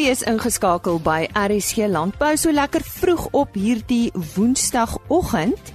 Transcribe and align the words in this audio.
U 0.00 0.04
is 0.08 0.22
ingeskakel 0.24 0.96
by 1.04 1.26
RSG 1.36 1.84
Landbou 1.92 2.30
so 2.40 2.48
lekker 2.56 2.80
vroeg 2.80 3.26
op 3.36 3.56
hierdie 3.58 4.08
Woensdagoggend. 4.32 5.72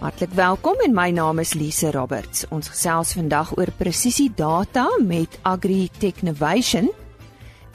Hartlik 0.00 0.32
welkom 0.38 0.80
en 0.80 0.94
my 0.96 1.10
naam 1.12 1.42
is 1.42 1.52
Lise 1.52 1.90
Roberts. 1.92 2.46
Ons 2.48 2.70
gesels 2.72 3.12
vandag 3.18 3.50
oor 3.58 3.68
presisie 3.76 4.30
data 4.32 4.86
met 5.04 5.36
Agri 5.44 5.90
Technovation. 6.00 6.88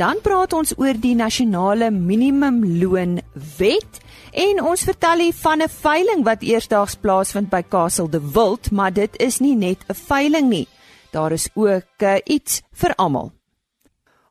Dan 0.01 0.23
praat 0.25 0.57
ons 0.57 0.73
oor 0.81 0.97
die 0.97 1.13
nasionale 1.13 1.91
minimumloon 1.93 3.19
wet 3.59 4.01
en 4.33 4.65
ons 4.65 4.89
vertel 4.89 5.27
u 5.27 5.31
van 5.43 5.61
'n 5.61 5.69
veiling 5.69 6.25
wat 6.25 6.41
eersdaags 6.41 6.97
plaasvind 6.97 7.49
by 7.53 7.61
Kasteel 7.61 8.09
de 8.09 8.31
Wild, 8.33 8.71
maar 8.71 8.93
dit 8.93 9.21
is 9.21 9.39
nie 9.39 9.55
net 9.55 9.85
'n 9.85 9.93
veiling 9.93 10.49
nie. 10.49 10.67
Daar 11.11 11.31
is 11.31 11.49
ook 11.53 12.01
uh, 12.01 12.17
iets 12.25 12.61
vir 12.73 12.95
almal. 12.95 13.35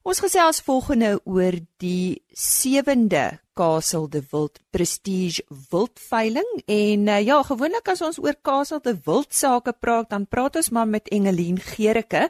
Ons 0.05 0.18
gesels 0.21 0.58
volgende 0.61 1.14
oor 1.25 1.54
die 1.81 2.18
7de 2.36 3.39
Kasteel 3.57 4.04
de 4.12 4.21
Wild 4.29 4.58
Prestige 4.68 5.40
Wildveiling 5.71 6.50
en 6.68 7.08
uh, 7.08 7.22
ja, 7.25 7.39
gewoonlik 7.49 7.89
as 7.89 8.03
ons 8.04 8.18
oor 8.21 8.36
Kasteel 8.45 8.82
de 8.85 8.93
Wild 9.07 9.32
sake 9.32 9.72
praat, 9.72 10.11
dan 10.12 10.29
praat 10.29 10.61
ons 10.61 10.68
maar 10.76 10.85
met 10.85 11.09
Engelien 11.09 11.57
Gericke. 11.57 12.26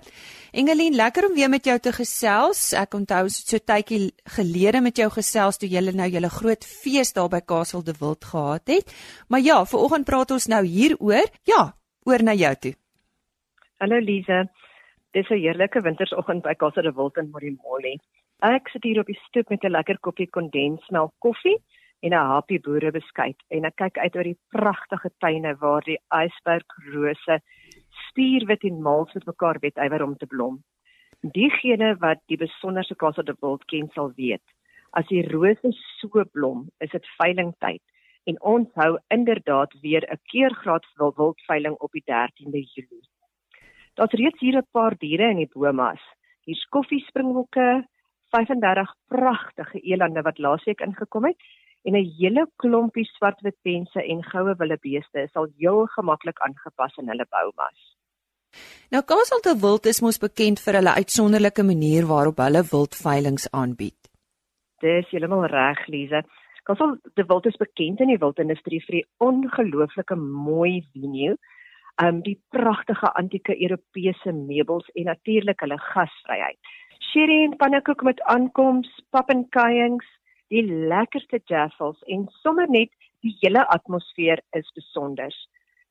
Engelien, 0.54 0.94
lekker 0.94 1.26
om 1.26 1.34
weer 1.34 1.50
met 1.50 1.66
jou 1.66 1.74
te 1.82 1.90
gesels. 1.98 2.62
Ek 2.78 2.94
onthou 2.94 3.26
so 3.34 3.58
tydjie 3.58 4.12
gelede 4.36 4.78
met 4.78 5.02
jou 5.02 5.10
gesels 5.10 5.58
toe 5.58 5.66
julle 5.74 5.98
nou 5.98 6.06
julle 6.14 6.30
groot 6.30 6.70
fees 6.78 7.10
daar 7.18 7.32
by 7.32 7.42
Kasteel 7.42 7.82
de 7.82 7.98
Wild 7.98 8.22
gehad 8.22 8.70
het. 8.70 8.98
Maar 9.26 9.42
ja, 9.42 9.64
vanoggend 9.66 10.06
praat 10.06 10.30
ons 10.30 10.46
nou 10.46 10.62
hieroor. 10.62 11.26
Ja, 11.42 11.72
oor 12.06 12.22
na 12.22 12.38
jou 12.38 12.54
toe. 12.54 12.78
Hallo 13.82 13.98
Lize. 13.98 14.44
Dis 15.14 15.28
'n 15.30 15.38
heerlike 15.38 15.80
wintersoggend 15.80 16.42
by 16.42 16.54
Casa 16.60 16.82
de 16.82 16.90
Wild 16.92 17.18
in 17.20 17.28
Morimolle. 17.30 17.92
Ek 18.42 18.68
sit 18.72 18.82
hier 18.82 18.98
op 18.98 19.06
die 19.06 19.20
stoep 19.26 19.52
met 19.52 19.62
'n 19.62 19.70
lekker 19.70 19.98
koppie 20.06 20.26
kondensmelk 20.36 21.12
koffie 21.26 21.54
en 22.02 22.10
'n 22.14 22.30
happie 22.30 22.58
boerebeskuit 22.64 23.44
en 23.48 23.64
ek 23.64 23.76
kyk 23.76 23.98
uit 23.98 24.16
oor 24.16 24.28
die 24.30 24.40
pragtige 24.56 25.10
tuine 25.18 25.54
waar 25.62 25.86
die 25.86 26.00
ysbergrose 26.22 27.38
stuurwit 28.08 28.66
en 28.70 28.82
mals 28.82 29.14
met 29.14 29.30
mekaar 29.30 29.58
wetywer 29.60 30.02
om 30.02 30.16
te 30.16 30.26
blom. 30.26 30.58
Diegene 31.20 31.94
wat 32.00 32.18
die 32.26 32.42
besonderse 32.46 32.96
Casa 32.96 33.22
de 33.22 33.36
Wild 33.40 33.64
ken 33.70 33.88
sal 33.94 34.12
weet, 34.16 34.46
as 34.90 35.06
die 35.06 35.22
rose 35.30 35.72
so 36.00 36.24
blom, 36.32 36.68
is 36.80 36.90
dit 36.90 37.06
veilingtyd 37.22 37.82
en 38.26 38.42
ons 38.42 38.68
hou 38.74 38.98
inderdaad 39.08 39.80
weer 39.80 40.02
'n 40.10 40.20
keergraad 40.32 40.86
wildveiling 40.96 41.76
op 41.78 41.92
die 41.92 42.02
13de 42.04 42.66
Julie. 42.74 43.13
Daar's 43.94 44.12
reeds 44.18 44.40
hier 44.40 44.56
'n 44.58 44.66
paar 44.72 44.94
diere 44.98 45.30
in 45.30 45.36
die 45.36 45.50
bomas. 45.52 46.02
Hier's 46.44 46.66
koffiespringbokke, 46.68 47.86
35 48.30 48.94
pragtige 49.08 49.80
elande 49.80 50.22
wat 50.22 50.38
laasweek 50.38 50.80
ingekom 50.80 51.24
het 51.24 51.38
en 51.84 51.94
'n 51.94 52.10
hele 52.18 52.46
klompie 52.56 53.04
swartwitpense 53.04 54.02
en 54.02 54.24
goue 54.24 54.54
wildebeeste 54.56 55.28
sal 55.32 55.46
heel 55.58 55.86
gemaklik 55.86 56.38
aangepas 56.38 56.96
in 56.96 57.08
hulle 57.08 57.26
boumas. 57.30 57.96
Nou 58.90 59.02
Kaapstad 59.02 59.42
te 59.42 59.54
Wild 59.60 59.86
is 59.86 60.00
mos 60.00 60.18
bekend 60.18 60.60
vir 60.60 60.74
hulle 60.74 60.94
uitsonderlike 60.94 61.62
manier 61.62 62.06
waarop 62.06 62.36
hulle 62.36 62.62
wildveilings 62.72 63.50
aanbied. 63.50 64.00
Dis 64.78 65.10
heeltemal 65.10 65.46
reg, 65.46 65.86
Lize. 65.86 66.22
Kaapstad 66.62 66.98
te 67.14 67.24
Wild 67.26 67.46
is 67.46 67.56
bekend 67.56 68.00
in 68.00 68.08
die 68.08 68.18
wildindustrie 68.18 68.82
vir 68.86 68.94
die 68.98 69.06
ongelooflike 69.18 70.16
mooi 70.16 70.82
venue 70.92 71.36
um 72.02 72.20
die 72.22 72.38
pragtige 72.50 73.10
antieke 73.14 73.54
Europese 73.62 74.32
meubels 74.32 74.88
en 74.94 75.04
natuurlik 75.04 75.60
hulle 75.60 75.78
gasvryheid. 75.78 76.58
Sherry 77.10 77.44
en 77.44 77.56
pannekoek 77.56 78.02
met 78.02 78.22
aankoms, 78.32 78.88
pap 79.10 79.30
en 79.30 79.44
kuiings, 79.54 80.06
die 80.50 80.64
lekkerste 80.64 81.40
jaffles 81.50 82.00
en 82.10 82.26
sommer 82.42 82.66
net 82.70 82.90
die 83.22 83.34
hele 83.40 83.62
atmosfeer 83.74 84.42
is 84.58 84.70
besonder. 84.74 85.32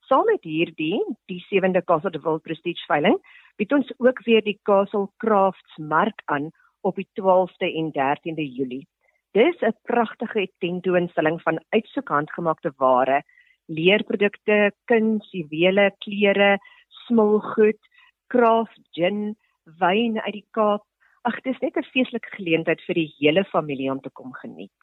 Saam 0.10 0.28
met 0.28 0.44
hierdie, 0.44 1.00
die 1.32 1.40
7de 1.48 1.82
Castle 1.88 2.12
de 2.12 2.22
Wild 2.22 2.44
Prestige 2.44 2.84
veiling, 2.90 3.16
bied 3.58 3.72
ons 3.74 3.92
ook 4.00 4.20
weer 4.28 4.44
die 4.44 4.60
Castle 4.68 5.08
Crafts 5.24 5.78
mark 5.78 6.22
aan 6.26 6.52
op 6.84 7.00
die 7.00 7.08
12de 7.20 7.70
en 7.80 7.94
13de 7.96 8.44
Julie. 8.44 8.88
Dis 9.34 9.62
'n 9.62 9.74
pragtige 9.84 10.50
tentoonstelling 10.60 11.42
van 11.42 11.64
uitsoek 11.70 12.08
handgemaakte 12.08 12.74
ware 12.78 13.24
leerprodukte, 13.68 14.72
kuns, 14.86 15.28
juwele, 15.32 15.92
klere, 16.04 16.58
smulgoed, 17.06 17.80
craft 18.28 18.82
gin, 18.98 19.36
wyn 19.80 20.20
uit 20.20 20.34
die 20.34 20.48
Kaap. 20.52 20.84
Ag, 21.24 21.40
dis 21.44 21.60
net 21.62 21.78
'n 21.78 21.92
feestelike 21.94 22.36
geleentheid 22.36 22.82
vir 22.88 22.96
die 22.96 23.12
hele 23.20 23.44
familie 23.44 23.92
om 23.92 24.02
te 24.02 24.10
kom 24.10 24.34
geniet. 24.34 24.76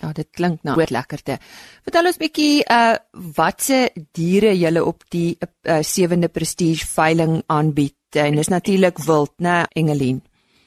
Ja, 0.00 0.12
dit 0.16 0.30
klink 0.32 0.62
nou 0.64 0.76
lekkerte. 0.76 1.36
Vertel 1.84 2.06
ons 2.06 2.18
bietjie 2.20 2.64
uh 2.64 2.96
watse 3.36 3.90
diere 4.16 4.54
julle 4.56 4.84
op 4.84 5.04
die 5.12 5.36
uh, 5.36 5.82
7de 5.84 6.30
prestige 6.32 6.86
veiling 6.86 7.42
aanbied. 7.46 8.16
En 8.16 8.36
dis 8.36 8.48
natuurlik 8.48 8.98
wild, 9.04 9.34
né, 9.36 9.64
Engelien? 9.76 10.22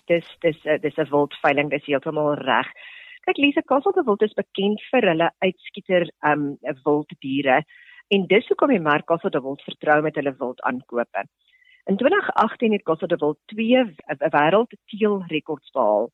Dis 0.05 0.25
dis 0.41 0.59
uh, 0.65 0.77
dis 0.81 0.97
'n 0.97 1.09
wild 1.09 1.33
veiling, 1.41 1.69
dis 1.69 1.85
heeltemal 1.85 2.35
reg. 2.35 2.69
Kyk 3.25 3.39
Lise 3.41 3.61
Kastelde 3.65 4.03
Wild 4.05 4.21
is 4.21 4.35
bekend 4.37 4.81
vir 4.91 5.05
hulle 5.09 5.27
uitskieter 5.41 6.03
um 6.31 6.41
wilddiere 6.85 7.55
en 8.13 8.25
dis 8.29 8.49
hoekom 8.51 8.69
die 8.69 8.81
merk 8.87 9.07
Kastelde 9.09 9.39
Wild 9.41 9.63
vertrou 9.65 9.95
met 10.05 10.19
hulle 10.19 10.33
wild 10.41 10.59
aankope. 10.69 11.23
In 11.89 11.97
2018 11.97 12.75
het 12.75 12.83
Kastelde 12.85 13.17
Wild 13.23 13.39
twee 13.49 13.79
wêreld 14.35 14.75
teel 14.91 15.15
rekords 15.31 15.73
behaal. 15.73 16.11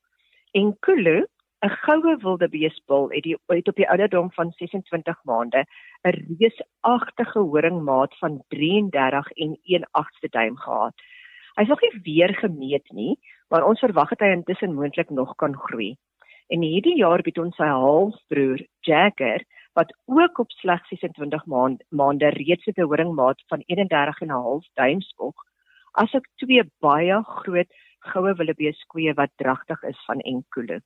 En 0.56 0.70
Kulu, 0.86 1.18
'n 1.68 1.74
goue 1.82 2.14
wilde 2.22 2.48
beesbul, 2.48 3.10
het 3.12 3.28
die 3.28 3.36
uit 3.52 3.68
op 3.68 3.76
die 3.76 3.88
ouderdom 3.88 4.30
van 4.38 4.52
26 4.56 5.18
maande 5.28 5.66
'n 6.08 6.16
reusagtige 6.16 7.38
horingmaat 7.40 8.16
van 8.22 8.40
33 8.48 9.28
en 9.32 9.58
1/8ste 9.62 10.28
duim 10.30 10.56
gehad. 10.56 10.94
Hy 11.56 11.62
is 11.62 11.68
nog 11.68 11.80
nie 11.80 12.00
weer 12.02 12.34
gemeet 12.34 12.88
nie, 12.92 13.18
maar 13.48 13.68
ons 13.68 13.80
verwag 13.80 14.08
dat 14.08 14.20
hy 14.20 14.32
intussen 14.32 14.74
moontlik 14.74 15.10
nog 15.10 15.34
kan 15.36 15.54
groei. 15.56 15.98
En 16.52 16.60
hierdie 16.60 16.98
jaar 16.98 17.22
bied 17.24 17.38
ons 17.40 17.54
sy 17.56 17.64
halfbroer 17.64 18.60
Jagger 18.84 19.44
wat 19.78 19.92
ook 20.04 20.40
op 20.42 20.50
slegs 20.58 20.90
26 20.92 21.46
maand, 21.48 21.80
maande 21.88 22.28
reeds 22.34 22.68
'n 22.68 22.88
horingmaat 22.90 23.40
van 23.52 23.62
31 23.72 24.20
en 24.20 24.28
'n 24.28 24.42
half 24.46 24.66
duimspog 24.80 25.46
asook 26.02 26.26
twee 26.42 26.64
baie 26.84 27.22
groot 27.38 27.70
goue 28.10 28.34
wildebeeskoeie 28.40 29.14
wat 29.14 29.32
dragtig 29.36 29.82
is 29.92 30.04
van 30.04 30.20
Enkule. 30.32 30.82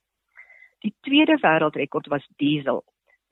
Die 0.85 0.95
tweede 1.01 1.37
wêreldrekord 1.43 2.07
was 2.15 2.31
Diesel, 2.37 2.85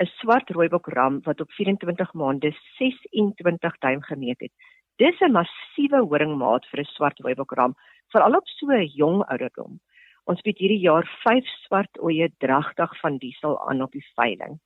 'n 0.03 0.11
swart 0.19 0.50
rooibok 0.50 0.87
ram 0.87 1.21
wat 1.23 1.41
op 1.41 1.50
24 1.50 2.12
maande 2.15 2.50
26 2.78 3.78
duim 3.78 4.03
gemeet 4.03 4.41
het. 4.41 4.53
Dis 4.97 5.21
'n 5.21 5.33
massiewe 5.33 6.00
horingmaat 6.03 6.67
vir 6.67 6.81
'n 6.81 6.94
swart 6.97 7.19
rooibok 7.19 7.53
ram, 7.53 7.75
veral 8.11 8.34
op 8.34 8.47
so 8.47 8.67
'n 8.67 8.87
jong 8.87 9.23
ouderdom. 9.23 9.78
Ons 10.25 10.41
bied 10.41 10.57
hierdie 10.57 10.81
jaar 10.81 11.05
5 11.23 11.49
swart 11.67 11.99
oeye 12.01 12.31
dragtig 12.41 12.93
van 13.01 13.19
diesel 13.21 13.59
aan 13.69 13.83
op 13.85 13.93
die 13.93 14.05
veiling. 14.17 14.57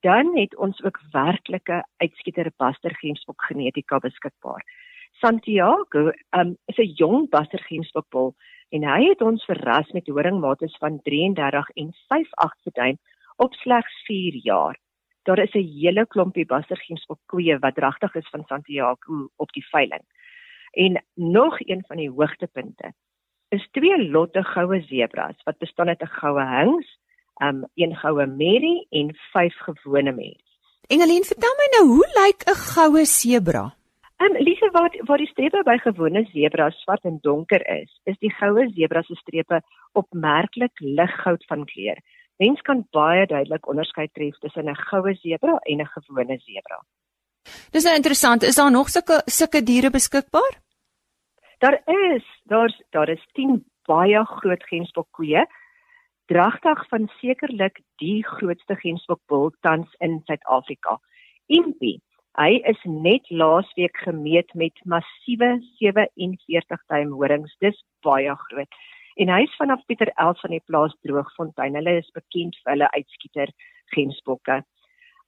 Dan 0.00 0.32
het 0.38 0.56
ons 0.56 0.80
ook 0.82 1.00
werklike 1.12 1.82
uitskieter 2.00 2.48
Buster 2.56 2.94
Gemsbok 3.02 3.44
genetika 3.50 3.98
beskikbaar. 4.00 4.64
Santiago 5.20 6.12
um, 6.32 6.56
is 6.72 6.78
'n 6.78 6.94
jong 6.96 7.28
Buster 7.28 7.60
Gemsbok 7.68 8.08
bul 8.08 8.34
en 8.70 8.88
hy 8.88 9.08
het 9.08 9.20
ons 9.20 9.44
verras 9.44 9.90
met 9.92 10.08
horingmates 10.08 10.76
van 10.78 11.00
33 11.02 11.68
en 11.74 11.92
5/8 12.08 12.72
duim 12.72 12.96
op 13.36 13.52
slegs 13.54 14.02
4 14.06 14.34
jaar. 14.34 14.78
Daar 15.24 15.38
is 15.38 15.52
'n 15.54 15.68
hele 15.80 16.06
klompie 16.06 16.46
Buster 16.46 16.76
Gemsbok 16.76 17.20
koeie 17.26 17.58
wat 17.58 17.74
dragtig 17.74 18.14
is 18.14 18.28
van 18.30 18.44
Santiago 18.46 19.28
op 19.36 19.52
die 19.52 19.66
veiling. 19.68 20.04
En 20.72 21.04
nog 21.14 21.60
een 21.60 21.84
van 21.86 21.96
die 21.96 22.10
hoogtepunte 22.10 22.94
is 23.50 23.66
twee 23.76 23.96
lotte 24.10 24.42
goue 24.52 24.80
sebras 24.88 25.38
wat 25.46 25.58
bestaan 25.58 25.88
uit 25.88 26.02
'n 26.02 26.14
goue 26.20 26.44
hings, 26.56 26.88
um 27.46 27.64
een 27.74 27.94
goue 27.96 28.26
merrie 28.26 28.86
en 28.90 29.14
vyf 29.32 29.56
gewone 29.66 30.12
merries. 30.12 30.50
Engelien, 30.88 31.24
vertel 31.24 31.54
my 31.58 31.68
nou, 31.76 31.84
hoe 31.94 32.08
lyk 32.20 32.40
'n 32.46 32.58
goue 32.74 33.04
sebra? 33.04 33.64
Um 34.20 34.36
Lise, 34.46 34.68
wat 34.72 34.96
wat 35.08 35.18
die 35.18 35.30
strepe 35.32 35.62
by 35.64 35.78
gewone 35.78 36.24
sebras 36.32 36.80
swart 36.82 37.04
en 37.04 37.18
donker 37.22 37.62
is, 37.80 37.90
is 38.04 38.18
die 38.18 38.32
goue 38.40 38.68
sebra 38.76 39.02
se 39.02 39.14
strepe 39.14 39.62
opmerklik 39.92 40.72
liggoud 40.80 41.44
van 41.48 41.64
kleur. 41.64 41.98
Mens 42.36 42.60
kan 42.60 42.86
baie 42.92 43.26
duidelik 43.26 43.68
onderskei 43.68 44.08
tref 44.12 44.38
tussen 44.38 44.68
'n 44.68 44.76
goue 44.76 45.14
sebra 45.14 45.58
en 45.62 45.80
'n 45.80 45.92
gewone 45.96 46.38
sebra. 46.38 46.78
Dis 47.72 47.84
nou 47.84 47.94
interessant, 47.94 48.42
is 48.42 48.54
daar 48.54 48.70
nog 48.70 48.88
sulke 48.88 49.22
sulke 49.26 49.62
diere 49.62 49.90
beskikbaar? 49.90 50.60
Daar 51.60 51.82
is 51.84 52.24
daar's 52.44 52.82
daar 52.90 53.08
is 53.08 53.26
10 53.32 53.64
baie 53.84 54.24
groot 54.24 54.62
gemsbokkoeë. 54.64 55.42
Dragtig 56.32 56.86
van 56.88 57.10
sekerlik 57.20 57.82
die 58.00 58.24
grootste 58.24 58.76
gemsbokbul 58.80 59.52
tans 59.60 59.92
in 59.98 60.22
Suid-Afrika. 60.24 60.96
Impi, 61.52 61.98
hy 62.40 62.62
is 62.72 62.80
net 62.84 63.28
laasweek 63.28 64.00
gemeet 64.06 64.54
met 64.54 64.80
massiewe 64.84 65.50
47 65.82 66.80
duim 66.88 67.12
horings. 67.12 67.52
Dis 67.60 67.84
baie 68.08 68.32
groot. 68.46 68.80
En 69.20 69.28
hy 69.28 69.42
is 69.44 69.60
vanaf 69.60 69.84
Pieter 69.84 70.14
Els 70.16 70.40
van 70.40 70.56
die 70.56 70.64
plaas 70.64 70.96
Droogfontein. 71.04 71.76
Hulle 71.76 71.98
is 72.00 72.08
bekend 72.16 72.56
vir 72.62 72.72
hulle 72.72 72.92
uitskieter 72.96 73.52
gemsbokke. 73.92 74.62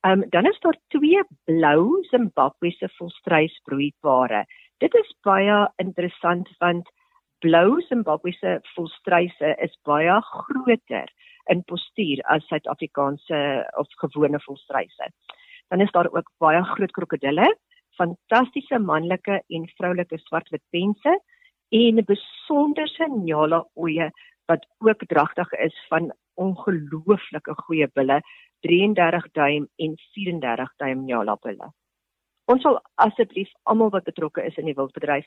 Ehm 0.02 0.24
um, 0.24 0.28
dan 0.32 0.48
is 0.48 0.58
daar 0.64 0.80
twee 0.96 1.20
blou 1.44 2.00
Zimbabwese 2.08 2.88
volstrysbroeipare. 2.96 4.46
Dit 4.82 4.96
is 4.98 5.10
baie 5.22 5.56
interessant 5.78 6.48
want 6.58 6.88
blou 7.44 7.78
Zimbabwese 7.86 8.56
volstryse 8.74 9.50
is 9.62 9.74
baie 9.86 10.14
groter 10.26 11.10
in 11.52 11.60
postuur 11.70 12.22
as 12.34 12.42
Suid-Afrikaanse 12.50 13.42
of 13.78 13.92
gewone 14.00 14.40
volstryse. 14.42 15.06
Dan 15.70 15.84
is 15.84 15.92
daar 15.94 16.08
ook 16.10 16.26
baie 16.42 16.64
groot 16.72 16.90
krokodille, 16.96 17.46
fantastiese 17.94 18.80
manlike 18.82 19.36
en 19.54 19.68
vroulike 19.78 20.18
swartwit 20.24 20.64
pense 20.74 21.14
en 21.82 22.02
besonderse 22.08 23.06
nyala 23.12 23.60
oeye 23.78 24.08
wat 24.50 24.66
ook 24.82 25.04
dragtig 25.12 25.52
is 25.68 25.76
van 25.92 26.10
ongelooflike 26.42 27.54
goeie 27.68 27.86
bulle, 27.94 28.18
33 28.66 29.30
duim 29.38 29.70
en 29.78 29.94
34 30.18 30.74
duim 30.82 31.06
nyala 31.06 31.38
bulle. 31.46 31.70
Ons 32.50 32.62
sal 32.66 32.80
asseblief 33.04 33.50
almal 33.70 33.92
wat 33.94 34.08
betrokke 34.08 34.42
is 34.46 34.56
in 34.58 34.66
die 34.70 34.76
wildbedryf 34.78 35.26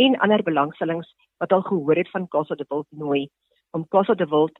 en 0.00 0.18
ander 0.24 0.42
belangstellings 0.42 1.08
wat 1.42 1.52
al 1.52 1.64
gehoor 1.66 1.98
het 1.98 2.10
van 2.12 2.28
Casa 2.28 2.54
de 2.54 2.66
Wild 2.68 2.86
nooi 2.90 3.28
om 3.72 3.88
Casa 3.88 4.14
de 4.14 4.28
Wild 4.30 4.58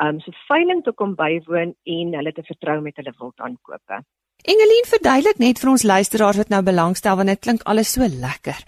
um 0.00 0.20
so 0.24 0.32
veiling 0.48 0.80
te 0.84 0.92
kom 0.96 1.14
bywoon 1.14 1.74
en 1.96 2.16
hulle 2.16 2.32
te 2.32 2.44
vertrou 2.48 2.80
met 2.80 2.96
hulle 2.96 3.12
wild 3.18 3.44
aankope. 3.44 4.00
Engelien 4.42 4.88
verduidelik 4.90 5.38
net 5.38 5.60
vir 5.62 5.70
ons 5.70 5.84
luisteraars 5.86 6.40
wat 6.40 6.50
nou 6.50 6.62
belangstel 6.66 7.18
want 7.20 7.30
dit 7.30 7.42
klink 7.44 7.62
alles 7.68 7.92
so 7.94 8.08
lekker. 8.08 8.58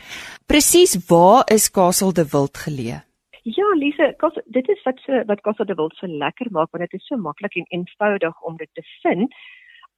Presies 0.46 0.94
waar 1.08 1.42
is 1.50 1.70
Castle 1.70 2.12
de 2.12 2.26
Wild 2.30 2.60
geleë? 2.66 3.00
Ja, 3.44 3.66
Lise, 3.76 4.12
kos 4.20 4.37
dit 4.46 4.69
is 4.69 4.84
wat 4.84 5.00
so 5.04 5.25
wat 5.28 5.42
Castle 5.42 5.66
de 5.66 5.75
Wild 5.80 5.96
so 5.98 6.06
lekker 6.06 6.52
maak 6.52 6.70
want 6.72 6.84
dit 6.87 7.00
is 7.00 7.08
so 7.08 7.16
maklik 7.16 7.56
en 7.56 7.66
eenvoudig 7.78 8.40
om 8.42 8.56
dit 8.60 8.70
te 8.72 8.84
vind. 9.02 9.32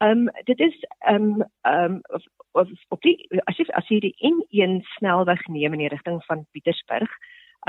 Um 0.04 0.28
dit 0.44 0.60
is 0.60 0.84
um 1.08 1.44
um 1.62 2.00
of, 2.12 2.22
of 2.52 2.69
op 2.88 3.00
die 3.00 3.16
as 3.48 3.56
jy 3.56 3.64
as 3.72 3.88
jy 3.88 4.00
die 4.04 4.16
N1 4.28 4.82
snelweg 4.98 5.40
neem 5.48 5.72
in 5.72 5.87
die 5.87 5.88
rigting 5.88 6.19
van 6.28 6.44
Pietersburg, 6.52 7.08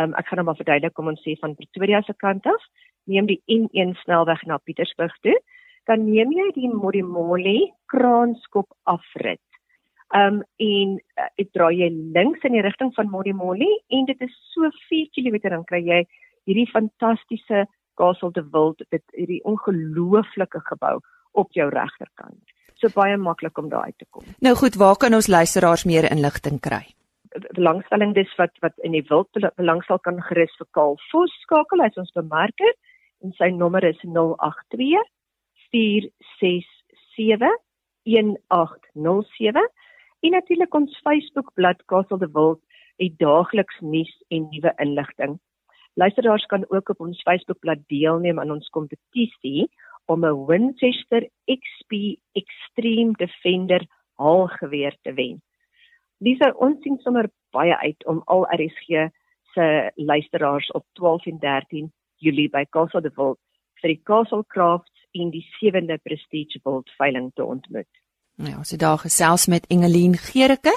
um 0.02 0.12
ek 0.20 0.28
gaan 0.28 0.42
hom 0.44 0.50
maar 0.52 0.60
verduidelik 0.60 0.96
kom 0.98 1.08
ons 1.08 1.24
sê 1.24 1.38
van 1.40 1.56
Pretoria 1.56 2.02
se 2.04 2.18
kant 2.20 2.50
af 2.52 2.68
neem 3.08 3.32
die 3.32 3.40
N1 3.48 3.96
snelweg 4.04 4.44
na 4.44 4.60
Pietersburg 4.60 5.16
toe, 5.24 5.38
dan 5.88 6.04
neem 6.04 6.36
jy 6.36 6.52
die 6.60 6.68
Modimolle 6.68 7.72
kraanskop 7.88 8.68
afrit. 8.84 9.44
Um 10.12 10.44
en 10.60 11.00
uh, 11.00 11.32
ek 11.40 11.56
draai 11.56 11.80
jy 11.80 11.92
links 12.12 12.44
in 12.44 12.60
die 12.60 12.68
rigting 12.68 12.92
van 13.00 13.08
Modimolle 13.12 13.72
en 13.88 14.12
dit 14.12 14.28
is 14.28 14.40
so 14.52 14.68
4 14.92 15.14
km 15.16 15.46
dan 15.48 15.64
kry 15.64 15.80
jy 15.80 16.04
hierdie 16.44 16.72
fantastiese 16.76 17.70
Castle 17.96 18.36
de 18.36 18.44
Wild, 18.52 18.84
dit 18.92 19.04
hierdie 19.16 19.46
ongelooflike 19.48 20.60
gebou 20.68 21.00
op 21.38 21.54
jou 21.58 21.70
regterkant. 21.70 22.42
So 22.78 22.94
baie 22.94 23.18
maklik 23.18 23.58
om 23.58 23.70
daar 23.70 23.90
uit 23.90 23.98
te 23.98 24.06
kom. 24.10 24.26
Nou 24.46 24.54
goed, 24.56 24.78
waar 24.78 24.98
kan 25.02 25.14
ons 25.18 25.30
luisteraars 25.32 25.86
meer 25.90 26.10
inligting 26.12 26.60
kry? 26.62 26.86
belangstelling 27.58 28.14
dis 28.16 28.36
wat 28.38 28.54
wat 28.64 28.74
in 28.88 28.96
die 28.96 29.06
wild 29.10 29.30
belangstel 29.60 30.00
kan 30.00 30.22
gerus 30.30 30.54
vir 30.60 30.68
Kaal 30.78 30.98
Vos 31.12 31.34
skakel 31.44 31.84
as 31.86 31.98
ons 32.02 32.14
bemarker 32.16 32.74
en 33.26 33.34
sy 33.38 33.50
nommer 33.54 33.84
is 33.86 34.00
082 34.04 35.02
467 35.72 37.52
1807 38.08 39.66
en 40.26 40.32
natuurlik 40.38 40.74
ons 40.82 41.02
Facebookblad 41.06 41.84
Castle 41.92 42.20
de 42.24 42.30
Wild 42.34 42.62
het 42.98 43.18
daagliks 43.22 43.78
nuus 43.82 44.14
en 44.34 44.48
nuwe 44.50 44.72
inligting. 44.82 45.38
Luisteraars 45.94 46.46
kan 46.46 46.66
ook 46.70 46.90
op 46.90 47.00
ons 47.02 47.22
Facebookblad 47.26 47.84
deelneem 47.94 48.40
aan 48.40 48.52
ons 48.52 48.70
kompetisie 48.74 49.68
om 50.08 50.26
'n 50.26 50.46
Winchester 50.46 51.30
XP 51.46 51.92
Extreme 52.32 53.12
Defender 53.12 53.86
haalgeweer 54.16 54.98
te 55.02 55.14
wen. 55.14 55.42
Lisa, 56.18 56.52
ons 56.58 56.82
sien 56.82 56.98
sommer 56.98 57.30
baie 57.52 57.76
uit 57.78 58.06
om 58.06 58.22
al 58.26 58.46
RSG 58.50 59.10
se 59.54 59.92
luisteraars 59.96 60.72
op 60.72 60.86
12 60.94 61.26
en 61.26 61.38
13 61.40 61.94
Julie 62.16 62.50
by 62.50 62.66
Castle 62.70 63.02
de 63.02 63.12
Wild 63.16 63.40
vir 63.82 63.94
die 63.94 64.02
Castle 64.04 64.44
Crafts 64.48 65.06
en 65.12 65.30
die 65.34 65.46
7de 65.60 66.00
Prestige 66.04 66.60
Wild 66.64 66.90
veiling 66.98 67.32
te 67.36 67.46
ontmoet. 67.46 67.90
Nou, 68.38 68.58
ons 68.58 68.72
het 68.72 68.80
daar 68.80 69.02
gesels 69.02 69.48
met 69.48 69.66
Engelien 69.74 70.18
Gericke. 70.18 70.74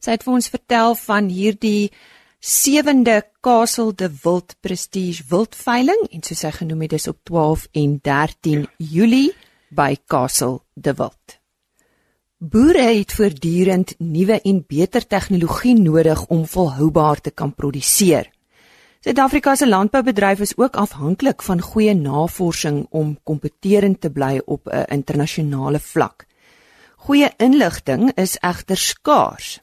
Sy 0.00 0.16
het 0.16 0.24
vir 0.24 0.34
ons 0.34 0.48
vertel 0.52 0.94
van 1.04 1.28
hierdie 1.28 1.90
7de 2.44 3.22
Castle 3.40 3.94
de 3.94 4.10
Wild 4.22 4.56
Prestige 4.60 5.22
Wild 5.28 5.54
veiling 5.54 6.08
en 6.10 6.24
soos 6.26 6.40
sy 6.42 6.50
genoem 6.56 6.80
het, 6.82 6.96
dis 6.96 7.06
op 7.06 7.20
12 7.30 7.68
en 7.78 7.92
13 8.02 8.64
Julie 8.82 9.28
by 9.70 9.94
Castle 10.10 10.58
de 10.74 10.90
Wild. 10.98 11.36
Boere 12.42 12.88
het 12.98 13.14
voortdurend 13.14 13.94
nuwe 14.02 14.40
en 14.42 14.58
beter 14.66 15.06
tegnologie 15.06 15.76
nodig 15.78 16.26
om 16.34 16.42
volhoubaar 16.42 17.22
te 17.22 17.30
kan 17.30 17.54
produseer. 17.54 18.26
Suid-Afrika 19.06 19.54
se 19.54 19.68
landboubedryf 19.68 20.42
is 20.42 20.58
ook 20.58 20.74
afhanklik 20.74 21.46
van 21.46 21.62
goeie 21.62 21.94
navorsing 21.94 22.88
om 22.90 23.20
kompeterend 23.22 24.00
te 24.00 24.10
bly 24.10 24.42
op 24.44 24.66
'n 24.66 24.90
internasionale 24.90 25.78
vlak. 25.78 26.26
Goeie 27.06 27.30
inligting 27.36 28.10
is 28.14 28.36
egter 28.40 28.76
skaars. 28.76 29.61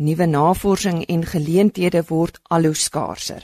Nuwe 0.00 0.26
navorsing 0.26 1.02
en 1.12 1.26
geleenthede 1.28 2.00
word 2.08 2.38
al 2.48 2.64
hoe 2.64 2.76
skaarser. 2.76 3.42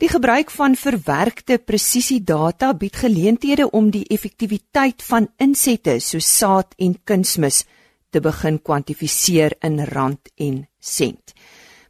Die 0.00 0.08
gebruik 0.08 0.50
van 0.50 0.74
verwerkte 0.80 1.58
presisiedata 1.58 2.72
bied 2.74 2.96
geleenthede 2.96 3.68
om 3.70 3.90
die 3.92 4.06
effektiwiteit 4.08 5.04
van 5.04 5.28
insette 5.36 5.98
soos 6.00 6.30
saad 6.38 6.72
en 6.80 6.96
kunsmis 7.04 7.64
te 8.10 8.22
begin 8.24 8.58
kwantifiseer 8.62 9.54
in 9.60 9.82
rand 9.92 10.32
en 10.40 10.64
sent. 10.80 11.34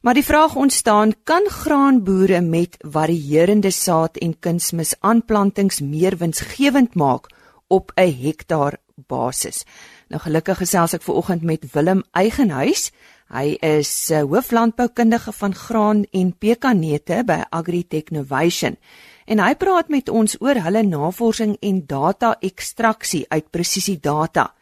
Maar 0.05 0.19
die 0.19 0.26
vraag 0.26 0.56
ontstaan, 0.56 1.14
kan 1.25 1.46
graanboere 1.49 2.41
met 2.41 2.76
varierende 2.81 3.70
saad 3.70 4.17
en 4.17 4.35
kunsmis 4.38 4.94
aanplantings 5.00 5.81
meer 5.81 6.19
winsgewend 6.20 6.94
maak 6.94 7.31
op 7.67 7.93
'n 7.96 8.12
hektaar 8.23 8.76
basis? 9.06 9.64
Nou 10.08 10.20
gelukkig 10.20 10.58
gesels 10.58 10.93
ek 10.93 11.02
ver 11.02 11.14
oggend 11.14 11.43
met 11.43 11.73
Willem 11.73 12.02
Eigenhuis. 12.11 12.91
Hy 13.32 13.56
is 13.65 14.11
uh, 14.11 14.21
hooflandboukundige 14.29 15.32
van 15.32 15.55
graan 15.55 16.05
en 16.12 16.35
pekanneute 16.38 17.23
by 17.25 17.41
Agritech 17.50 18.12
Innovation. 18.12 18.76
En 19.25 19.41
hy 19.41 19.55
praat 19.56 19.88
met 19.88 20.09
ons 20.09 20.37
oor 20.41 20.60
hulle 20.60 20.82
navorsing 20.84 21.56
en 21.60 21.87
data 21.87 22.37
ekstraksie 22.41 23.25
uit 23.29 23.51
presisiedata 23.51 24.53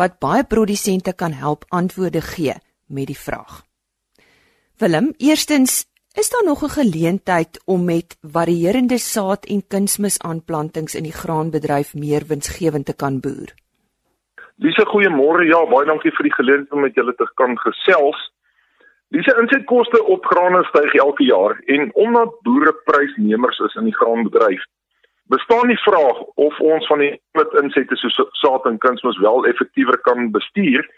wat 0.00 0.18
baie 0.18 0.44
produsente 0.44 1.12
kan 1.12 1.32
help 1.36 1.66
antwoorde 1.68 2.20
gee 2.24 2.54
met 2.86 3.06
die 3.06 3.18
vraag. 3.18 3.62
Willem, 4.80 5.12
eerstens, 5.18 5.84
is 6.16 6.30
daar 6.30 6.44
nog 6.44 6.64
'n 6.64 6.68
geleentheid 6.68 7.60
om 7.64 7.84
met 7.84 8.16
varierende 8.20 8.98
saad 8.98 9.44
en 9.46 9.66
kunsmisaanplantings 9.66 10.94
in 10.94 11.02
die 11.02 11.12
graanbedryf 11.12 11.94
meer 11.94 12.26
winsgewend 12.26 12.86
te 12.86 12.92
kan 12.92 13.20
boer? 13.20 13.54
Dis 14.56 14.76
'n 14.76 14.86
goeiemôre. 14.86 15.44
Ja, 15.46 15.66
baie 15.66 15.86
dankie 15.86 16.12
vir 16.12 16.22
die 16.22 16.34
geleentheid 16.34 16.72
om 16.72 16.80
met 16.80 16.94
julle 16.94 17.14
te 17.14 17.26
kan 17.34 17.58
gesels. 17.58 18.32
Dis 19.08 19.26
insetkoste 19.26 20.04
op 20.04 20.26
grane 20.26 20.64
styg 20.64 20.94
elke 20.94 21.24
jaar 21.24 21.60
en 21.66 21.94
omdat 21.94 22.40
boere 22.42 22.72
prysnemers 22.84 23.58
is 23.58 23.74
in 23.74 23.84
die 23.84 23.96
graanbedryf, 23.96 24.62
bestaan 25.28 25.68
die 25.68 25.82
vraag 25.82 26.20
of 26.34 26.60
ons 26.60 26.86
van 26.86 26.98
die 26.98 27.20
met 27.32 27.52
insette 27.62 27.96
soos 27.96 28.16
saad 28.40 28.64
en 28.66 28.78
kunsmis 28.78 29.18
wel 29.18 29.46
effektiewer 29.46 29.98
kan 29.98 30.30
bestuur. 30.30 30.88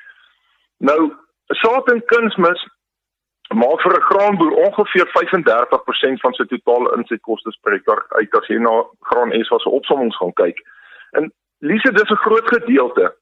Nou, 0.79 1.13
saad 1.47 1.91
en 1.91 2.05
kunsmis 2.05 2.63
maak 3.55 3.83
vir 3.83 3.97
'n 3.97 4.07
graanboer 4.11 4.55
ongeveer 4.67 5.07
35% 5.17 6.21
van 6.21 6.33
sy 6.33 6.45
totale 6.45 6.95
insetkoste 6.97 7.51
per 7.63 7.73
hektaar 7.73 8.07
uit 8.09 8.35
as 8.35 8.47
jy 8.47 8.59
na 8.59 8.85
Graan 9.01 9.33
SA 9.45 9.59
se 9.59 9.69
opsommings 9.69 10.17
gaan 10.17 10.33
kyk. 10.33 10.59
En 11.13 11.33
Lise, 11.59 11.93
dis 11.93 12.11
'n 12.11 12.25
groot 12.27 12.49
gedeelte. 12.49 13.15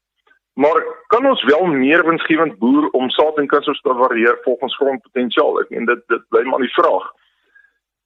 Maar 0.53 0.83
kan 1.07 1.25
ons 1.25 1.43
wel 1.43 1.65
meer 1.65 2.05
winsgewend 2.05 2.57
boer 2.57 2.89
om 2.89 3.09
saad 3.09 3.37
en 3.37 3.47
kunsmis 3.47 3.81
te 3.81 3.93
varieer 3.97 4.37
volgens 4.41 4.75
grondpotensiaal? 4.75 5.59
Ek 5.61 5.69
meen 5.69 5.85
dit 5.89 6.01
dit 6.07 6.25
bly 6.29 6.43
maar 6.45 6.61
die 6.61 6.73
vraag. 6.77 7.07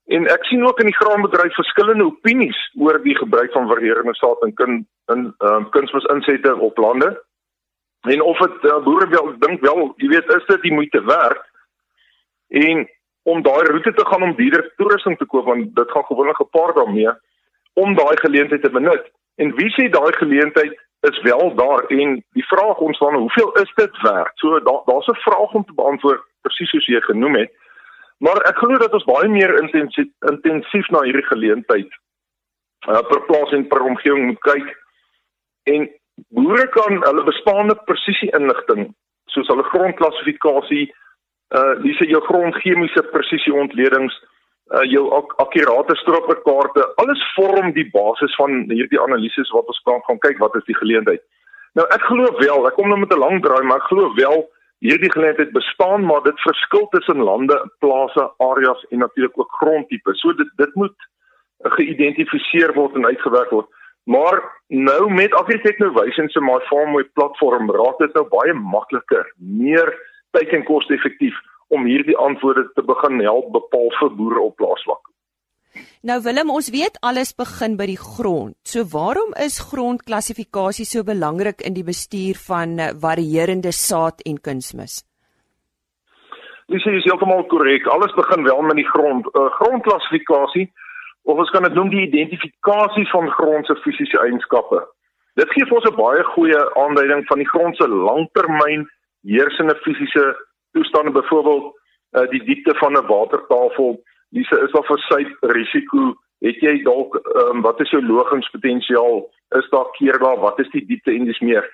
En 0.08 0.28
ek 0.32 0.46
sien 0.48 0.64
ook 0.64 0.80
in 0.80 0.88
die 0.88 0.96
graanbedryf 0.96 1.56
verskillende 1.60 2.06
opinies 2.08 2.60
oor 2.80 3.02
die 3.04 3.18
gebruik 3.18 3.52
van 3.52 3.68
varierende 3.68 4.16
saad 4.16 4.44
en 4.48 4.54
kun 4.54 4.78
in 5.12 5.26
uh, 5.44 5.66
kunsmis 5.76 6.08
insette 6.14 6.56
op 6.56 6.78
lande. 6.78 7.10
En 8.08 8.22
of 8.22 8.40
dit 8.40 8.64
uh, 8.72 8.78
boere 8.84 9.10
wel 9.12 9.34
dink 9.44 9.62
wel, 9.62 9.92
jy 10.00 10.08
weet, 10.08 10.32
is 10.36 10.48
dit 10.48 10.62
die 10.62 10.74
moeite 10.74 11.04
werd? 11.04 11.44
En 12.48 12.88
om 13.28 13.44
daai 13.44 13.68
roete 13.68 13.92
te 13.94 14.06
gaan 14.08 14.24
om 14.24 14.36
dierder 14.36 14.72
toerusting 14.80 15.18
te 15.18 15.26
koop 15.26 15.46
want 15.46 15.76
dit 15.76 15.92
gaan 15.92 16.06
gewoonlik 16.08 16.40
gepaard 16.40 16.76
daarmee 16.76 17.12
om 17.74 17.96
daai 17.96 18.16
geleentheid 18.18 18.62
te 18.64 18.72
benut. 18.72 19.12
En 19.36 19.52
wie 19.60 19.68
sê 19.76 19.90
daai 19.92 20.14
geleentheid 20.16 20.80
is 21.00 21.22
wel 21.22 21.56
daar 21.56 21.84
en 21.86 22.24
die 22.32 22.46
vraag 22.46 22.78
ontstaan 22.78 23.16
hoeveel 23.16 23.52
is 23.52 23.72
dit 23.76 24.02
werd? 24.02 24.32
So 24.36 24.60
daar 24.60 24.82
daar's 24.86 25.08
'n 25.08 25.24
vraag 25.28 25.52
om 25.54 25.66
te 25.66 25.74
beantwoord 25.74 26.22
presies 26.42 26.70
soos 26.70 26.86
jy 26.86 27.02
genoem 27.02 27.36
het. 27.36 27.52
Maar 28.18 28.42
ek 28.50 28.58
glo 28.58 28.78
dat 28.78 28.94
ons 28.94 29.04
baie 29.04 29.28
meer 29.28 29.62
intensief 29.62 30.08
intensief 30.20 30.88
na 30.90 31.02
hierdie 31.02 31.26
geleentheid 31.26 31.90
uh, 32.90 33.02
per 33.10 33.22
plaas 33.26 33.52
en 33.52 33.68
per 33.68 33.82
omgewing 33.82 34.26
moet 34.26 34.40
kyk 34.40 34.68
en 35.64 35.90
boere 36.28 36.68
kan 36.74 37.04
hulle 37.04 37.24
bestaande 37.24 37.76
presisie 37.90 38.32
inligting 38.40 38.90
soos 39.34 39.48
hulle 39.48 39.64
grondklassifikasie 39.74 40.88
uh 41.58 41.76
dis 41.84 42.00
jou 42.12 42.22
grondchemiese 42.26 43.04
presisie 43.12 43.54
ontledings 43.54 44.16
uh 44.76 44.84
jou 44.92 45.06
ak 45.16 45.34
akkurate 45.44 45.96
stroperkaarte. 46.02 46.84
Alles 47.02 47.24
vorm 47.36 47.72
die 47.74 47.88
basis 47.94 48.36
van 48.36 48.66
hierdie 48.72 49.00
analises 49.00 49.52
wat 49.56 49.68
ons 49.72 49.82
kan 49.88 50.02
gaan 50.08 50.20
kyk 50.26 50.42
wat 50.44 50.56
is 50.60 50.68
die 50.68 50.76
geleentheid. 50.76 51.24
Nou 51.80 51.86
ek 51.96 52.04
glo 52.10 52.28
wel 52.42 52.68
ek 52.68 52.76
kom 52.76 52.90
nou 52.90 53.00
met 53.00 53.14
'n 53.14 53.20
lang 53.20 53.42
draai 53.44 53.64
maar 53.64 53.78
ek 53.78 53.90
glo 53.92 54.14
wel 54.16 54.50
hierdie 54.84 55.12
geleentheid 55.12 55.52
bestaan 55.52 56.06
maar 56.06 56.24
dit 56.24 56.40
verskil 56.42 56.88
tussen 56.92 57.24
lande 57.24 57.58
plase 57.80 58.30
areas 58.38 58.86
en 58.92 59.00
natuurlik 59.00 59.40
ook 59.40 59.58
grondtipe 59.62 60.14
so 60.14 60.34
dit 60.34 60.52
dit 60.58 60.76
moet 60.76 60.98
geïdentifiseer 61.78 62.74
word 62.74 62.96
en 62.96 63.06
uitgewerk 63.06 63.50
word. 63.50 63.68
Maar 64.04 64.44
nou 64.68 65.14
met 65.14 65.34
AgriTechnovision 65.34 66.30
se 66.30 66.42
my 66.42 66.60
farm 66.70 66.94
web 66.96 67.10
platform 67.14 67.72
raak 67.72 67.98
dit 68.00 68.14
nou 68.14 68.28
baie 68.32 68.54
makliker 68.54 69.26
meer 69.38 69.90
tyd 70.32 70.54
en 70.54 70.64
koste 70.64 70.94
effektief 70.94 71.36
om 71.68 71.86
hierdie 71.86 72.18
antwoorde 72.18 72.70
te 72.76 72.84
begin 72.84 73.20
help 73.22 73.52
bepaal 73.52 73.92
vir 74.00 74.16
boere 74.16 74.40
op 74.40 74.56
plaasvlak. 74.56 75.04
Nou 76.02 76.22
Willem, 76.24 76.50
ons 76.50 76.70
weet 76.74 76.98
alles 77.06 77.34
begin 77.38 77.76
by 77.78 77.86
die 77.90 78.00
grond. 78.00 78.56
So 78.64 78.86
waarom 78.94 79.34
is 79.46 79.60
grondklassifikasie 79.72 80.86
so 80.86 81.04
belangrik 81.04 81.62
in 81.62 81.76
die 81.78 81.86
bestuur 81.86 82.40
van 82.48 82.80
eh, 82.80 82.94
varierende 83.02 83.74
saad 83.76 84.24
en 84.26 84.40
kunsmis? 84.42 85.04
Dis 86.68 86.84
is 86.92 87.06
heeltemal 87.08 87.46
korrek. 87.48 87.88
Alles 87.88 88.14
begin 88.16 88.44
wel 88.44 88.62
met 88.62 88.76
die 88.76 88.90
grond. 88.90 89.28
uh, 89.34 89.48
Grondklassifikasie 89.60 90.68
of 91.24 91.40
ons 91.40 91.52
kan 91.52 91.64
dit 91.64 91.74
noem 91.76 91.90
die 91.92 92.04
identifikasie 92.08 93.06
van 93.12 93.30
grond 93.32 93.68
se 93.68 93.76
fisiese 93.84 94.20
eienskappe. 94.20 94.82
Dit 95.40 95.52
gee 95.54 95.66
vir 95.68 95.78
ons 95.78 95.88
'n 95.88 95.96
baie 95.96 96.24
goeie 96.34 96.60
aanduiding 96.84 97.24
van 97.30 97.40
die 97.40 97.48
grond 97.48 97.78
se 97.78 97.88
langtermyn 97.88 98.88
heersende 99.24 99.76
fisiese 99.86 100.26
toestande 100.72 101.12
byvoorbeeld 101.12 101.74
uh, 102.12 102.30
die 102.30 102.44
diepte 102.44 102.76
van 102.76 102.94
'n 102.98 103.08
watertafel 103.08 104.02
dis 104.30 104.52
is 104.52 104.72
daar 104.72 105.04
sy 105.10 105.24
risiko 105.42 106.14
het 106.40 106.60
jy 106.62 106.84
dalk 106.84 107.16
um, 107.16 107.62
wat 107.62 107.80
is 107.80 107.90
jou 107.90 108.04
logingspotensiaal 108.04 109.30
is 109.58 109.70
daar 109.70 109.90
keer 109.92 110.20
daar 110.20 110.40
wat 110.40 110.60
is 110.60 110.70
die 110.70 110.86
diepte 110.86 111.12
en 111.12 111.26
dis 111.26 111.40
meer 111.40 111.66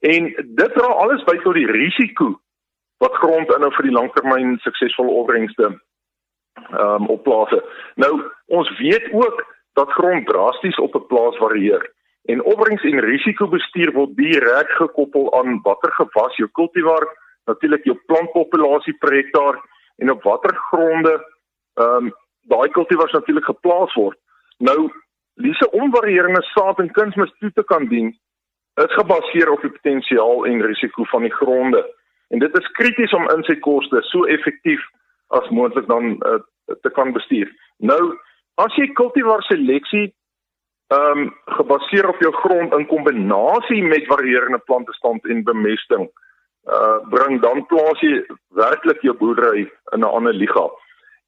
en 0.00 0.34
dit 0.36 0.72
dra 0.74 0.86
alles 0.86 1.24
by 1.24 1.36
tot 1.42 1.54
die 1.54 1.70
risiko 1.70 2.38
wat 2.98 3.14
grond 3.22 3.52
inhou 3.54 3.70
vir 3.76 3.88
die 3.88 3.94
langtermyn 3.94 4.56
suksesvolle 4.64 5.14
opbrengste 5.22 5.70
um, 6.70 7.06
op 7.06 7.22
plase. 7.22 7.60
Nou 7.94 8.12
ons 8.46 8.70
weet 8.78 9.12
ook 9.12 9.44
dat 9.78 9.94
grond 9.94 10.26
drasties 10.26 10.78
op 10.78 10.94
'n 10.94 11.06
plaas 11.06 11.36
varieer 11.36 11.92
en 12.24 12.44
opbrengs 12.44 12.82
en 12.82 13.00
risikobestuur 13.00 13.92
word 13.92 14.16
direk 14.16 14.70
gekoppel 14.70 15.32
aan 15.38 15.60
watter 15.62 15.92
gewas 15.92 16.36
jou 16.36 16.48
kultivar 16.52 17.06
natuurlik 17.48 17.84
jou 17.88 17.96
plantpopulasie 18.10 18.94
per 19.00 19.14
hektaar 19.16 19.58
en 20.02 20.10
op 20.14 20.22
watter 20.22 20.54
gronde 20.70 21.14
ehm 21.80 22.08
um, 22.08 22.14
daai 22.48 22.68
kultivars 22.72 23.12
natuurlik 23.12 23.44
geplaas 23.44 23.94
word. 23.94 24.16
Nou 24.58 24.90
dis 25.34 25.60
'n 25.60 25.76
onvarierende 25.82 26.42
saad 26.42 26.78
en 26.78 26.92
kunsmis 26.98 27.32
toe 27.38 27.52
te 27.52 27.64
kan 27.64 27.88
dien 27.88 28.08
is 28.84 28.94
gebaseer 29.00 29.50
op 29.50 29.60
die 29.60 29.70
potensiaal 29.70 30.46
en 30.46 30.62
risiko 30.62 31.04
van 31.04 31.22
die 31.22 31.34
gronde. 31.34 31.82
En 32.28 32.38
dit 32.38 32.58
is 32.58 32.70
krities 32.70 33.12
om 33.12 33.30
insetkoste 33.30 33.98
so 34.00 34.24
effektief 34.24 34.80
as 35.26 35.48
moontlik 35.48 35.86
dan 35.86 36.04
uh, 36.04 36.40
te 36.80 36.90
kan 36.90 37.12
bestuur. 37.12 37.52
Nou 37.76 38.16
as 38.54 38.74
jy 38.74 38.92
kultivar 38.92 39.42
seleksie 39.42 40.14
ehm 40.88 41.18
um, 41.18 41.34
gebaseer 41.44 42.08
op 42.08 42.20
jou 42.20 42.32
grond 42.32 42.72
in 42.72 42.86
kombinasie 42.86 43.82
met 43.82 44.06
varierende 44.06 44.58
plantestand 44.58 45.26
en 45.26 45.44
bemesting 45.44 46.08
uh 46.08 46.27
bring 47.10 47.40
dan 47.40 47.66
plaas 47.66 48.00
jy 48.00 48.26
werklik 48.56 49.00
jou 49.02 49.14
boerdery 49.16 49.70
in 49.92 50.00
'n 50.00 50.04
ander 50.04 50.32
liga. 50.32 50.68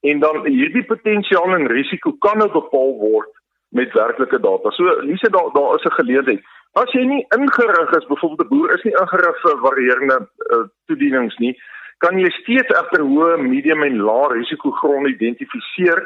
En 0.00 0.20
dan 0.20 0.46
hierdie 0.46 0.84
potensiaal 0.84 1.54
en 1.54 1.66
risiko 1.66 2.12
kan 2.12 2.38
nou 2.38 2.50
bepaal 2.52 2.96
word 2.98 3.30
met 3.68 3.92
werklike 3.92 4.40
data. 4.40 4.70
So 4.70 4.84
Lise 5.00 5.30
daar 5.30 5.52
daar 5.52 5.74
is 5.74 5.84
'n 5.84 5.98
geleentheid. 6.00 6.42
As 6.72 6.92
jy 6.92 7.04
nie 7.04 7.26
ingerig 7.36 7.90
is, 7.90 8.06
byvoorbeeld 8.06 8.40
'n 8.40 8.48
boer 8.48 8.74
is 8.74 8.82
nie 8.82 8.96
ingerig 9.00 9.40
vir 9.40 9.58
varierende 9.58 10.28
uh, 10.52 10.64
toedienings 10.86 11.36
nie, 11.38 11.54
kan 11.98 12.18
jy 12.18 12.30
steeds 12.30 12.70
egter 12.80 13.00
hoë, 13.00 13.36
medium 13.36 13.82
en 13.82 14.00
lae 14.00 14.32
risiko 14.32 14.70
gronde 14.70 15.08
identifiseer 15.08 16.00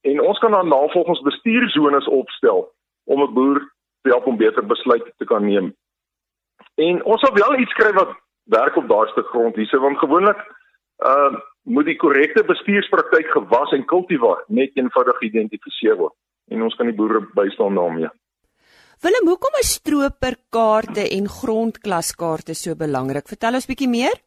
en 0.00 0.20
ons 0.20 0.38
kan 0.38 0.50
dan 0.50 0.68
navolgingsbestuurzones 0.68 2.08
opstel 2.08 2.72
om 3.04 3.22
'n 3.22 3.34
boer 3.34 3.60
te 4.02 4.10
help 4.10 4.26
om 4.26 4.36
beter 4.36 4.66
besluite 4.66 5.12
te 5.16 5.24
kan 5.24 5.44
neem. 5.44 5.74
En 6.74 7.04
ons 7.04 7.20
sal 7.20 7.34
wel 7.34 7.58
iets 7.58 7.70
skryf 7.70 7.94
wat 7.94 8.14
werk 8.54 8.76
op 8.76 8.88
daardie 8.88 9.14
stuk 9.14 9.30
grond 9.34 9.56
hierse 9.56 9.80
want 9.86 10.02
gewoonlik 10.02 10.40
uh 11.12 11.32
moet 11.70 11.84
die 11.84 11.96
korrekte 12.00 12.40
bestuurspraktyk 12.48 13.26
gewas 13.34 13.72
en 13.76 13.82
kultivar 13.84 14.38
net 14.48 14.72
eenvoudig 14.80 15.18
geïdentifiseer 15.20 15.98
word 15.98 16.14
en 16.50 16.64
ons 16.66 16.74
kan 16.74 16.88
die 16.88 16.96
boere 16.96 17.20
bystaan 17.36 17.76
daarmee. 17.78 18.08
Willem, 19.04 19.28
hoekom 19.28 19.58
is 19.60 19.74
stroperkaarte 19.78 21.04
en 21.16 21.28
grondklaskaarte 21.28 22.56
so 22.58 22.74
belangrik? 22.80 23.28
Vertel 23.32 23.56
ons 23.60 23.68
bietjie 23.68 23.88
meer. 23.92 24.18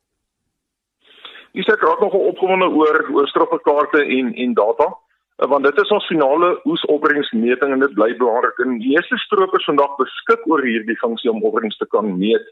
Sê 1.54 1.76
ek 1.76 1.84
raak 1.86 2.02
nogal 2.02 2.30
opgewonde 2.32 2.70
oor 2.74 3.02
oor 3.14 3.28
stroperkaarte 3.30 4.06
en 4.18 4.32
en 4.46 4.56
data 4.58 4.88
uh, 4.90 5.50
want 5.52 5.68
dit 5.68 5.82
is 5.84 5.92
ons 5.94 6.10
finale 6.10 6.50
oesopbrengsmeting 6.70 7.76
en 7.76 7.86
dit 7.86 7.94
bly 7.98 8.10
belangrik 8.22 8.62
en 8.64 8.80
die 8.80 8.96
meeste 8.96 9.20
stropers 9.26 9.68
vandag 9.70 9.94
beskik 10.00 10.48
oor 10.50 10.66
hierdie 10.66 10.98
funksie 11.02 11.30
om 11.34 11.44
opbrengs 11.46 11.78
te 11.78 11.90
kan 11.94 12.10
meet. 12.18 12.46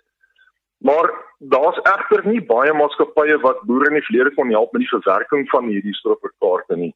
Maar 0.81 1.11
daar's 1.38 1.79
egter 1.83 2.23
nie 2.27 2.41
baie 2.45 2.73
maatskappye 2.73 3.38
wat 3.43 3.61
boere 3.69 3.89
in 3.91 4.00
die 4.00 4.07
verlede 4.07 4.33
kon 4.33 4.50
help 4.50 4.71
met 4.73 4.81
die 4.81 4.93
verwerking 4.93 5.50
van 5.50 5.67
hierdie 5.69 5.93
stropperkaarte 5.93 6.75
nie. 6.75 6.93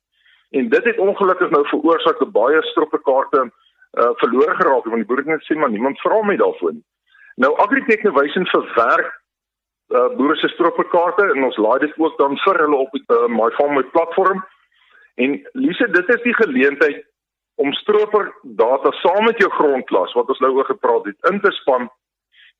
En 0.58 0.70
dit 0.70 0.84
het 0.89 1.01
ongelukkig 1.01 1.50
nou 1.54 1.62
veroorsaak 1.70 2.20
dat 2.20 2.32
baie 2.32 2.62
stropperkaarte 2.72 3.44
uh, 3.46 4.10
verlore 4.22 4.56
geraak 4.56 4.84
het 4.84 4.94
want 4.94 5.04
die 5.04 5.10
boere 5.10 5.22
het 5.22 5.30
net 5.34 5.46
sê 5.46 5.58
maar 5.60 5.70
niemand 5.70 6.01
vra 6.01 6.22
my 6.25 6.36
daarvoor 6.42 6.74
nie. 6.74 6.86
Nou 7.36 7.51
Agritech 7.62 8.01
Innovation 8.01 8.48
verwerk 8.54 9.12
uh, 9.94 10.08
boere 10.18 10.36
se 10.42 10.50
stropperkaarte 10.56 11.27
en 11.36 11.44
ons 11.44 11.58
laai 11.58 11.80
dit 11.86 11.94
ook 11.98 12.18
dan 12.18 12.38
vir 12.46 12.62
hulle 12.63 12.80
op 12.88 12.96
die 12.98 13.04
uh, 13.13 13.27
my 13.30 13.51
farm 13.60 13.77
met 13.77 13.92
platform. 13.92 14.42
En 15.15 15.38
Lise, 15.54 15.88
dit 15.92 16.10
is 16.15 16.24
die 16.24 16.34
geleentheid 16.34 17.06
om 17.62 17.74
stroper 17.74 18.34
data 18.42 18.92
saam 19.01 19.30
met 19.30 19.38
jou 19.38 19.51
grondklas 19.60 20.18
wat 20.18 20.34
ons 20.34 20.42
nou 20.44 20.51
oor 20.58 20.68
gepraat 20.74 21.06
het 21.12 21.32
in 21.32 21.39
te 21.46 21.54
span 21.62 21.88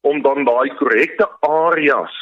om 0.02 0.22
dan 0.22 0.44
daai 0.46 0.70
korrekte 0.80 1.28
areas 1.48 2.14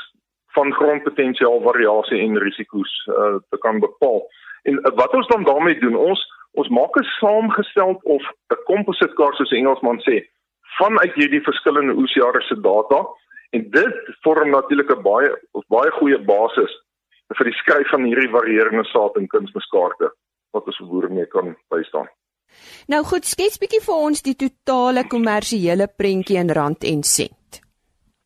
van 0.56 0.74
grondpotensiaal 0.74 1.62
variasie 1.62 2.22
en 2.22 2.38
risiko's 2.38 2.94
uh, 3.08 3.36
te 3.50 3.58
kan 3.58 3.80
bepaal. 3.80 4.22
En 4.63 4.80
uh, 4.80 4.94
wat 4.96 5.13
ons 5.13 5.27
dan 5.27 5.44
daarmee 5.44 5.80
doen, 5.80 5.96
ons 5.96 6.22
ons 6.53 6.70
maak 6.70 6.96
'n 7.00 7.10
saamgestel 7.20 8.00
of 8.03 8.24
'n 8.53 8.63
composite 8.65 9.13
kaart 9.18 9.36
soos 9.36 9.51
Engelsman 9.51 10.00
sê 10.06 10.22
vanuit 10.77 11.13
hierdie 11.13 11.42
verskillende 11.42 11.94
oesjare 11.94 12.42
se 12.42 12.56
data 12.62 13.00
en 13.58 13.70
dit 13.70 13.96
vorm 14.22 14.50
natuurlik 14.50 14.89
'n 14.92 15.01
baie 15.01 15.30
of 15.51 15.63
baie 15.68 15.92
goeie 15.92 16.18
basis 16.18 16.74
vir 17.38 17.46
die 17.50 17.60
skryf 17.62 17.89
van 17.89 18.06
hierdie 18.06 18.30
varierende 18.30 18.86
saad 18.94 19.18
en 19.18 19.27
kunsmiskaarte 19.27 20.12
wat 20.53 20.65
ons 20.65 20.82
boere 20.89 21.10
mee 21.10 21.25
kan 21.25 21.56
bystaan. 21.70 22.08
Nou 22.88 23.03
goed, 23.03 23.25
skets 23.25 23.58
bietjie 23.58 23.82
vir 23.82 23.96
ons 23.96 24.22
die 24.22 24.36
totale 24.36 25.08
kommersiële 25.10 25.88
prentjie 25.98 26.38
in 26.38 26.50
rand 26.50 26.84
en 26.84 27.03
sent. 27.03 27.42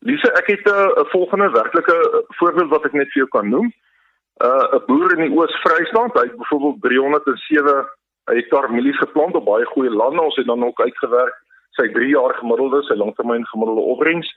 Lise, 0.06 0.32
ek 0.38 0.46
het 0.46 0.64
'n 0.66 0.70
uh, 0.70 1.04
volgende 1.10 1.50
werklike 1.50 1.96
uh, 1.96 2.20
voorbeeld 2.38 2.70
wat 2.70 2.84
ek 2.84 2.92
net 2.92 3.10
vir 3.12 3.22
jou 3.22 3.28
kan 3.28 3.48
noem. 3.48 3.68
'n 3.68 4.46
uh, 4.46 4.86
boer 4.86 5.18
in 5.18 5.24
die 5.26 5.36
Oos-Vrystaat, 5.38 6.14
hy 6.14 6.26
het 6.26 6.36
byvoorbeeld 6.36 6.82
307 6.82 7.86
hektaar 8.24 8.70
mielies 8.72 8.98
geplant 8.98 9.34
op 9.34 9.44
baie 9.44 9.64
goeie 9.64 9.90
lande. 9.90 10.22
Ons 10.22 10.36
het 10.36 10.46
dan 10.46 10.64
ook 10.64 10.80
uitgewerk 10.80 11.34
sy 11.70 11.88
3 11.92 12.08
jaar 12.08 12.34
gemiddelde, 12.34 12.82
sy 12.82 12.94
langtermyn 12.94 13.46
gemiddelde 13.46 13.80
opbrengs 13.80 14.30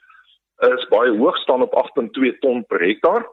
is 0.62 0.88
baie 0.94 1.18
hoog 1.18 1.38
staan 1.38 1.62
op 1.62 1.74
8.2 1.74 2.38
ton 2.40 2.66
per 2.66 2.82
hektaar. 2.82 3.26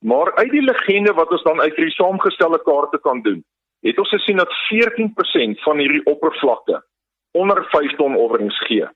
Maar 0.00 0.34
uit 0.36 0.50
die 0.50 0.62
legende 0.62 1.12
wat 1.12 1.30
ons 1.32 1.42
dan 1.42 1.60
uit 1.60 1.76
hierdie 1.76 1.94
saamgestelde 1.94 2.60
kaarte 2.62 2.98
kan 3.00 3.22
doen, 3.22 3.44
het 3.80 3.98
ons 3.98 4.12
gesien 4.12 4.36
dat 4.36 4.52
14% 4.68 5.62
van 5.64 5.78
hierdie 5.78 6.04
oppervlakte 6.04 6.82
onder 7.32 7.64
5 7.70 7.96
ton 7.96 8.16
opbrengs 8.16 8.58
gee. 8.66 8.88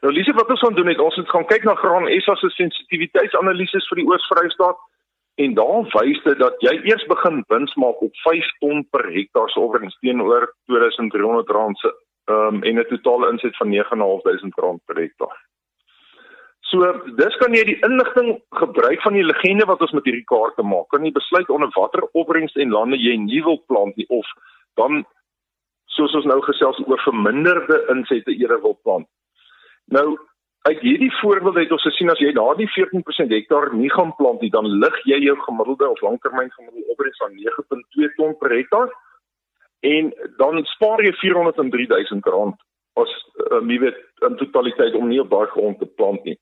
Nou 0.00 0.12
Lise 0.14 0.32
wat 0.32 0.50
ons 0.50 0.60
gaan 0.60 0.74
doen 0.74 0.86
het 0.86 1.00
ons 1.02 1.16
het 1.16 1.30
gaan 1.30 1.46
kyk 1.50 1.64
na 1.66 1.74
Graan 1.74 2.06
SA 2.22 2.34
se 2.38 2.50
sensitiwiteitsanalises 2.54 3.88
vir 3.90 4.02
die 4.02 4.06
Oos-Vrystaat 4.06 4.78
en 5.44 5.54
daar 5.54 5.88
wys 5.94 6.20
dit 6.24 6.38
dat 6.38 6.62
jy 6.62 6.74
eers 6.90 7.04
begin 7.10 7.42
wins 7.50 7.74
maak 7.82 8.02
op 8.02 8.22
5 8.26 8.52
ton 8.62 8.84
per 8.94 9.06
hektaar 9.14 9.50
se 9.50 9.60
opbrengs 9.60 9.98
teenoor 10.02 10.46
R2300 10.70 11.82
se 11.82 11.92
um, 12.30 12.62
en 12.62 12.78
'n 12.78 12.86
totale 12.94 13.30
inset 13.32 13.56
van 13.56 13.74
R9500 13.74 14.84
per 14.86 14.96
hektaar. 15.02 15.36
So 16.70 16.84
dis 17.16 17.36
kan 17.40 17.54
jy 17.54 17.64
die 17.64 17.78
inligting 17.86 18.42
gebruik 18.50 19.02
van 19.02 19.14
die 19.16 19.24
legende 19.24 19.64
wat 19.64 19.80
ons 19.80 19.94
met 19.96 20.04
hierdie 20.04 20.26
kaarte 20.28 20.62
maak. 20.62 20.88
Kan 20.88 21.04
jy 21.04 21.12
besluit 21.12 21.48
onder 21.48 21.70
watter 21.74 22.04
opbrengs 22.12 22.54
en 22.54 22.70
lande 22.70 22.98
jy 23.00 23.16
nie 23.16 23.42
wil 23.42 23.62
plant 23.66 23.96
nie 23.96 24.06
of 24.08 24.26
dan 24.76 25.04
soos 25.86 26.14
ons 26.14 26.28
nou 26.28 26.40
gesels 26.44 26.82
oor 26.86 27.00
verminderde 27.02 27.86
insette 27.94 28.36
eerder 28.36 28.60
wil 28.60 28.78
plant. 28.82 29.08
Nou 29.94 30.18
uit 30.68 30.80
hierdie 30.84 31.12
voorbeeld 31.20 31.56
het 31.56 31.72
ons 31.72 31.86
gesien 31.86 32.10
as 32.12 32.20
jy 32.20 32.32
daardie 32.36 32.68
14% 32.74 33.32
hektaar 33.32 33.70
nie 33.74 33.90
gaan 33.90 34.10
plant 34.18 34.42
nie, 34.44 34.50
dan 34.52 34.66
lig 34.82 34.96
jy 35.08 35.20
jou 35.24 35.36
gemiddelde 35.46 35.88
of 35.88 36.00
langtermyn 36.04 36.50
gemiddelde 36.56 36.92
opbrengs 36.92 37.22
van 37.22 37.36
9.2 37.36 38.10
ton 38.16 38.34
per 38.42 38.52
hektaar 38.56 38.90
en 39.88 40.10
dan 40.36 40.64
spaar 40.74 41.00
jy 41.06 41.12
403 41.20 41.86
000 41.94 42.34
rand 42.34 42.58
as 42.98 43.14
uh, 43.46 43.62
jy 43.62 43.78
weet 43.84 43.98
in 44.26 44.36
totaliteit 44.40 44.96
om 44.98 45.08
nie 45.08 45.20
op 45.22 45.30
daai 45.30 45.46
grond 45.54 45.78
te 45.78 45.86
plant 45.86 46.24
nie. 46.26 46.34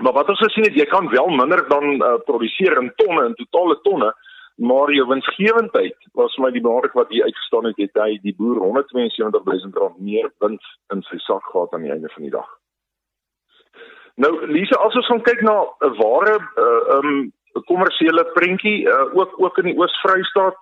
Maar 0.00 0.16
wat 0.16 0.30
ons 0.32 0.40
gesien 0.40 0.64
het, 0.64 0.76
jy 0.76 0.86
kan 0.88 1.08
wel 1.12 1.28
minder 1.36 1.62
dan 1.68 2.00
uh, 2.00 2.16
produseer 2.24 2.78
in 2.80 2.90
tonne, 3.00 3.26
in 3.28 3.36
totale 3.36 3.76
tonne, 3.84 4.08
maar 4.56 4.92
jou 4.92 5.06
winsgewendheid 5.08 5.96
was 6.12 6.36
my 6.36 6.50
die 6.50 6.60
belangrijk 6.64 6.94
wat 6.96 7.10
hier 7.12 7.24
uitgestaan 7.24 7.64
het, 7.68 7.76
het 7.76 7.98
hy 8.00 8.18
die 8.22 8.34
boer 8.36 8.56
172 8.62 9.44
000 9.44 9.80
rand 9.80 9.98
meer 10.00 10.30
wins 10.38 10.78
in 10.94 11.02
sy 11.08 11.18
sak 11.24 11.44
gehad 11.52 11.74
aan 11.74 11.84
die 11.84 11.92
einde 11.92 12.08
van 12.14 12.22
die 12.22 12.32
dag. 12.32 12.48
Nou 14.16 14.32
Lise, 14.48 14.78
as 14.80 14.96
ons 14.96 15.10
gaan 15.10 15.22
kyk 15.22 15.42
na 15.44 15.56
'n 15.84 15.96
ware 16.00 16.38
uh, 16.40 16.96
um 16.96 17.32
kommersiële 17.68 18.24
prentjie 18.32 18.88
uh, 18.88 19.12
ook 19.16 19.36
ook 19.40 19.58
in 19.58 19.70
die 19.70 19.78
Oos-Vrystaat 19.78 20.58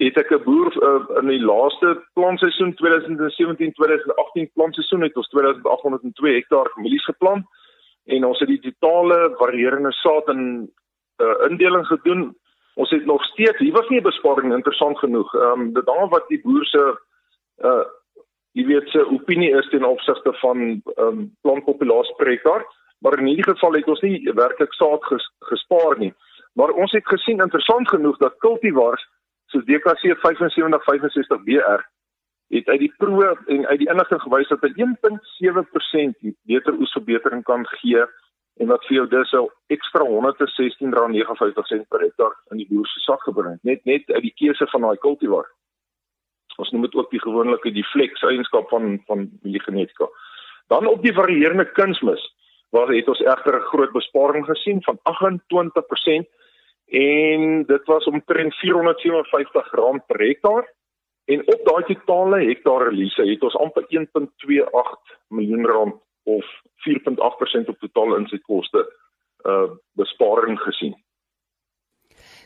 het 0.00 0.16
ek 0.16 0.30
'n 0.30 0.42
boer 0.44 0.70
uh, 0.82 1.22
in 1.22 1.28
die 1.28 1.42
laaste 1.42 2.02
plantseisoen 2.14 2.74
2017-2018 2.74 4.52
plantseisoen 4.54 5.02
het 5.02 5.16
ons 5.16 5.28
2802 5.28 6.34
hektaar 6.34 6.70
mielies 6.76 7.04
geplant 7.04 7.46
en 8.06 8.24
ons 8.24 8.38
het 8.38 8.48
die 8.48 8.62
totale 8.70 9.34
varierende 9.38 9.92
saad 9.92 10.28
in 10.28 10.70
uh, 11.22 11.50
indeling 11.50 11.86
gedoen. 11.86 12.34
Ons 12.80 12.90
het 12.90 13.04
nog 13.04 13.24
steeds, 13.24 13.58
hier 13.58 13.72
was 13.72 13.88
nie 13.88 14.00
'n 14.00 14.10
besparing 14.10 14.52
interessant 14.52 14.98
genoeg. 14.98 15.34
Ehm 15.34 15.60
um, 15.60 15.72
dit 15.72 15.88
hang 15.88 16.10
wat 16.10 16.28
die 16.28 16.40
boer 16.40 16.64
se 16.64 16.84
uh 17.70 17.84
jy 18.52 18.64
weet 18.66 18.88
se 18.88 19.10
opinie 19.10 19.50
is 19.58 19.68
ten 19.68 19.84
opsigte 19.84 20.32
van 20.32 20.58
ehm 20.60 21.06
um, 21.06 21.36
plantpopulasie 21.42 22.14
per 22.16 22.30
hektaar, 22.30 22.64
maar 22.98 23.18
in 23.18 23.26
hierdie 23.26 23.50
geval 23.52 23.72
het 23.72 23.88
ons 23.88 24.00
nie 24.00 24.32
werklik 24.34 24.72
saad 24.72 25.04
ges, 25.04 25.26
gespaar 25.38 25.98
nie. 25.98 26.14
Maar 26.54 26.70
ons 26.70 26.92
het 26.92 27.06
gesien 27.06 27.40
interessant 27.40 27.88
genoeg 27.88 28.16
dat 28.16 28.38
kultivars 28.38 29.08
soos 29.46 29.64
DKC 29.64 29.98
7565 29.98 31.44
BR 31.44 31.80
het 32.50 32.68
uit 32.68 32.78
die 32.78 32.94
proe 32.96 33.36
en 33.46 33.66
uit 33.66 33.78
die 33.78 33.90
inligting 33.90 34.22
gewys 34.22 34.48
dat 34.48 34.62
'n 34.62 34.74
1.7% 34.82 36.34
beter 36.42 36.72
oesverbetering 36.72 37.42
kan 37.42 37.66
gee 37.66 38.04
en 38.58 38.66
wat 38.66 38.84
vir 38.88 38.96
jou 38.96 39.06
dis 39.08 39.32
'n 39.32 39.48
ekstra 39.68 40.04
R116.59 40.04 41.88
per 41.88 42.00
hektaar 42.00 42.34
in 42.50 42.58
die 42.58 42.66
boer 42.70 42.86
se 42.86 43.00
sak 43.00 43.22
gebring 43.22 43.58
net 43.62 43.84
net 43.84 44.10
uit 44.10 44.22
die 44.22 44.34
keuse 44.36 44.66
van 44.66 44.80
daai 44.80 44.96
kultivar. 44.96 45.46
Ons 46.58 46.70
noem 46.70 46.82
dit 46.82 46.94
ook 46.94 47.10
die 47.10 47.20
gewoonlike 47.20 47.70
die 47.72 47.86
flex 47.92 48.22
eienskap 48.22 48.68
van 48.68 49.02
van 49.06 49.30
die 49.42 49.60
genetika. 49.60 50.08
Dan 50.68 50.86
op 50.86 51.02
die 51.02 51.14
varierende 51.14 51.72
kunsmis 51.72 52.34
waar 52.70 52.88
het 52.88 53.08
ons 53.08 53.20
egter 53.20 53.56
'n 53.56 53.70
groot 53.72 53.92
besparing 53.92 54.46
gesien 54.46 54.82
van 54.82 54.98
28% 55.02 56.26
en 56.86 57.64
dit 57.64 57.84
was 57.86 58.04
omtrent 58.04 58.54
R457 58.54 60.06
per 60.06 60.20
hektaar 60.20 60.64
En 61.30 61.42
op 61.46 61.60
daai 61.64 61.82
totale 61.94 62.44
hektaar 62.44 62.88
release 62.88 63.22
het 63.22 63.42
ons 63.46 63.56
amper 63.56 63.84
1.28 63.88 65.12
miljoen 65.28 65.66
rand 65.66 65.98
of 66.36 66.46
4.8% 66.86 67.72
op 67.72 67.78
totale 67.84 68.18
insetkoste 68.22 68.86
uh 69.50 69.68
besparing 69.96 70.58
gesien. 70.60 70.94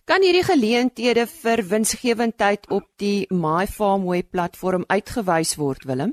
Kan 0.04 0.22
hierdie 0.22 0.44
geleenthede 0.44 1.24
vir 1.30 1.62
winsgewendheid 1.70 2.68
op 2.70 2.84
die 3.00 3.26
My 3.30 3.64
Farm 3.66 4.04
web 4.10 4.30
platform 4.30 4.84
uitgewys 4.88 5.54
word, 5.56 5.86
Willem? 5.88 6.12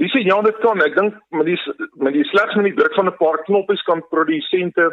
Dis 0.00 0.14
ja, 0.24 0.38
dit 0.42 0.58
kan. 0.64 0.80
Ek 0.80 0.94
dink 0.96 1.16
met 1.36 1.46
die 1.50 1.58
met 2.00 2.14
die 2.16 2.24
slegs 2.30 2.56
met 2.56 2.70
die 2.70 2.76
druk 2.78 2.94
van 2.96 3.10
'n 3.10 3.18
paar 3.20 3.42
knoppies 3.44 3.82
kan 3.88 4.00
produsente 4.08 4.86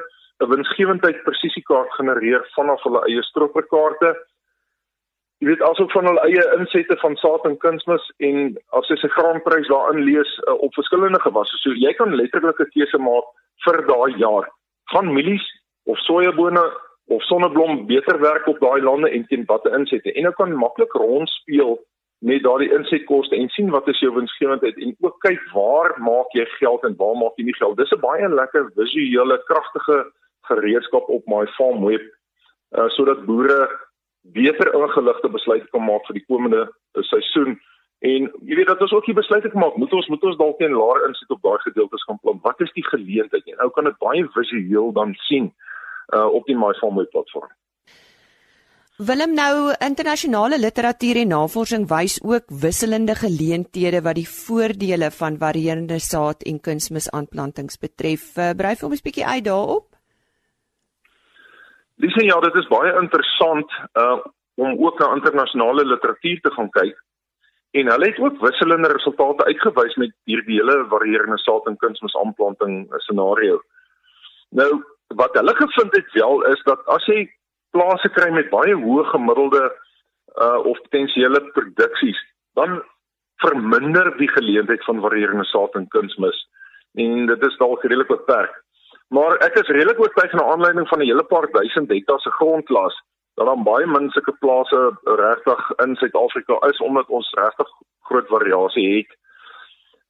'n 0.43 0.49
winsgewendheid 0.51 1.23
presisiekaart 1.23 1.93
genereer 1.99 2.43
vanaf 2.55 2.83
hulle 2.83 3.01
eie 3.07 3.23
stropperkaarte 3.23 4.09
jy 5.39 5.51
weet 5.51 5.61
asook 5.61 5.91
van 5.93 6.07
hulle 6.09 6.23
eie 6.25 6.43
insette 6.57 6.97
van 7.01 7.15
saad 7.21 7.45
en 7.45 7.57
kunsmis 7.61 8.05
en 8.27 8.55
as 8.79 8.89
jy 8.89 8.97
se 9.01 9.09
graanprys 9.13 9.69
daarin 9.69 10.05
lees 10.07 10.31
uh, 10.47 10.55
op 10.65 10.73
verskillende 10.73 11.19
gewasse. 11.21 11.59
So 11.61 11.75
jy 11.77 11.93
kan 11.99 12.15
letterlik 12.17 12.59
'n 12.59 12.73
keuse 12.73 12.97
maak 12.97 13.27
vir 13.65 13.77
daai 13.85 14.17
jaar. 14.17 14.49
Gaan 14.93 15.13
mielies 15.13 15.45
of 15.85 15.99
sojabone 15.99 16.63
of 17.07 17.23
sonneblom 17.23 17.85
beter 17.87 18.19
werk 18.19 18.47
op 18.47 18.59
daai 18.59 18.81
lande 18.81 19.09
en 19.09 19.27
teen 19.27 19.45
watter 19.45 19.73
insette. 19.77 20.11
En 20.13 20.23
jy 20.23 20.31
kan 20.31 20.57
maklik 20.57 20.93
rondspeel 20.93 21.77
met 22.19 22.43
daardie 22.43 22.73
insetkoste 22.73 23.35
en 23.35 23.49
sien 23.49 23.69
wat 23.69 23.87
is 23.87 23.99
jou 23.99 24.13
winsgewendheid 24.13 24.77
en 24.81 24.95
ook 25.05 25.19
kyk 25.21 25.41
waar 25.53 25.93
maak 26.01 26.33
jy 26.33 26.45
geld 26.57 26.83
en 26.83 26.95
waar 26.97 27.15
maak 27.15 27.37
jy 27.37 27.45
nie 27.45 27.59
geld. 27.61 27.77
Dis 27.77 27.93
'n 27.93 28.01
baie 28.01 28.29
lekker 28.29 28.71
visuele 28.75 29.37
kragtige 29.45 30.11
gereedskap 30.49 31.09
op 31.09 31.23
my 31.27 31.45
farm 31.57 31.85
web 31.85 32.01
uh, 32.77 32.89
sodat 32.89 33.25
boere 33.25 33.69
beter 34.33 34.73
ingeligte 34.73 35.29
besluite 35.29 35.67
kan 35.71 35.83
maak 35.85 36.05
vir 36.07 36.19
die 36.19 36.25
komende 36.27 36.65
uh, 36.67 37.03
seisoen. 37.03 37.59
En 38.05 38.27
jy 38.45 38.55
weet 38.59 38.69
dat 38.69 38.81
ons 38.81 38.93
ook 38.93 39.05
hier 39.09 39.17
besluite 39.17 39.49
gemaak, 39.49 39.77
moet 39.81 39.93
ons 39.93 40.07
moet 40.07 40.23
ons 40.29 40.37
dalk 40.37 40.57
teen 40.57 40.75
laer 40.77 41.07
insit 41.07 41.31
op 41.33 41.41
daai 41.41 41.57
gedeeltes 41.65 42.03
gaan 42.03 42.19
plan. 42.21 42.39
Wat 42.43 42.61
is 42.61 42.73
die 42.75 42.85
geleentheid? 42.85 43.47
En 43.53 43.63
ou 43.65 43.71
kan 43.73 43.89
dit 43.89 43.97
baie 44.03 44.27
visueel 44.35 44.91
dan 44.93 45.15
sien 45.29 45.53
uh 46.15 46.27
op 46.39 46.45
die 46.45 46.55
MyFarmWeb 46.55 47.09
platform. 47.11 47.49
Willem 48.97 49.33
nou 49.37 49.73
internasionale 49.85 50.57
literatuur 50.57 51.19
en 51.21 51.27
navorsing 51.29 51.83
wys 51.89 52.15
ook 52.23 52.47
wisselende 52.49 53.13
geleenthede 53.15 54.01
wat 54.01 54.17
die 54.17 54.29
voordele 54.29 55.11
van 55.11 55.37
varierende 55.37 55.99
saad 56.01 56.41
en 56.49 56.57
kunsmisaanplantings 56.59 57.77
betref. 57.77 58.31
Uh, 58.37 58.55
Brei 58.57 58.73
vir 58.75 58.89
ons 58.89 59.01
'n 59.01 59.07
bietjie 59.09 59.25
uit 59.25 59.45
daarop. 59.45 59.96
Dis 61.97 62.13
ja, 62.21 62.39
dit 62.39 62.55
is 62.55 62.67
baie 62.73 62.93
interessant 63.01 63.71
uh 63.99 64.17
om 64.57 64.79
ook 64.81 64.97
na 64.99 65.11
internasionale 65.13 65.83
literatuur 65.85 66.39
te 66.41 66.51
gaan 66.51 66.69
kyk. 66.73 66.95
En 67.77 67.89
hulle 67.91 68.07
het 68.09 68.19
ook 68.19 68.39
wisselende 68.41 68.89
resultate 68.89 69.45
uitgewys 69.45 69.95
met 70.01 70.15
hierdie 70.25 70.57
hele 70.57 70.85
varierende 70.89 71.37
saad 71.37 71.67
en 71.69 71.77
kunsmisaanplanting 71.77 72.87
scenario. 73.05 73.59
Nou, 74.49 74.81
wat 75.21 75.37
hulle 75.37 75.53
gevind 75.55 75.93
het 75.95 76.09
wel 76.17 76.41
is 76.49 76.63
dat 76.65 76.81
as 76.95 77.05
jy 77.05 77.27
plase 77.77 78.09
kry 78.17 78.31
met 78.33 78.49
baie 78.49 78.73
hoë 78.81 79.05
gemiddelde 79.13 79.61
uh 80.41 80.57
of 80.65 80.81
potensiële 80.87 81.41
produksies, 81.53 82.17
dan 82.57 82.81
verminder 83.45 84.09
die 84.17 84.29
geleentheid 84.29 84.83
van 84.89 85.01
varierende 85.01 85.45
saad 85.45 85.77
en 85.77 85.87
kunsmis. 85.87 86.47
En 86.93 87.25
dit 87.29 87.45
is 87.45 87.57
dalk 87.61 87.83
redelik 87.83 88.09
beperk. 88.09 88.57
Maar 89.07 89.37
ek 89.45 89.55
is 89.61 89.69
redelik 89.71 89.99
oortuig 89.99 90.33
na 90.33 90.43
aanleiding 90.43 90.87
van 90.87 90.99
'n 90.99 91.09
hele 91.09 91.23
paar 91.23 91.47
duisend 91.51 91.89
hektaar 91.89 92.19
se 92.19 92.31
grondklas 92.31 92.95
dat 93.35 93.45
daar 93.45 93.63
baie 93.63 93.85
min 93.85 94.09
sulke 94.09 94.33
plase 94.39 94.79
regtig 95.03 95.71
in 95.85 95.95
Suid-Afrika 95.95 96.55
is 96.67 96.77
omdat 96.77 97.07
ons 97.07 97.33
regtig 97.33 97.67
groot 98.09 98.27
variasie 98.27 98.97
het. 98.97 99.17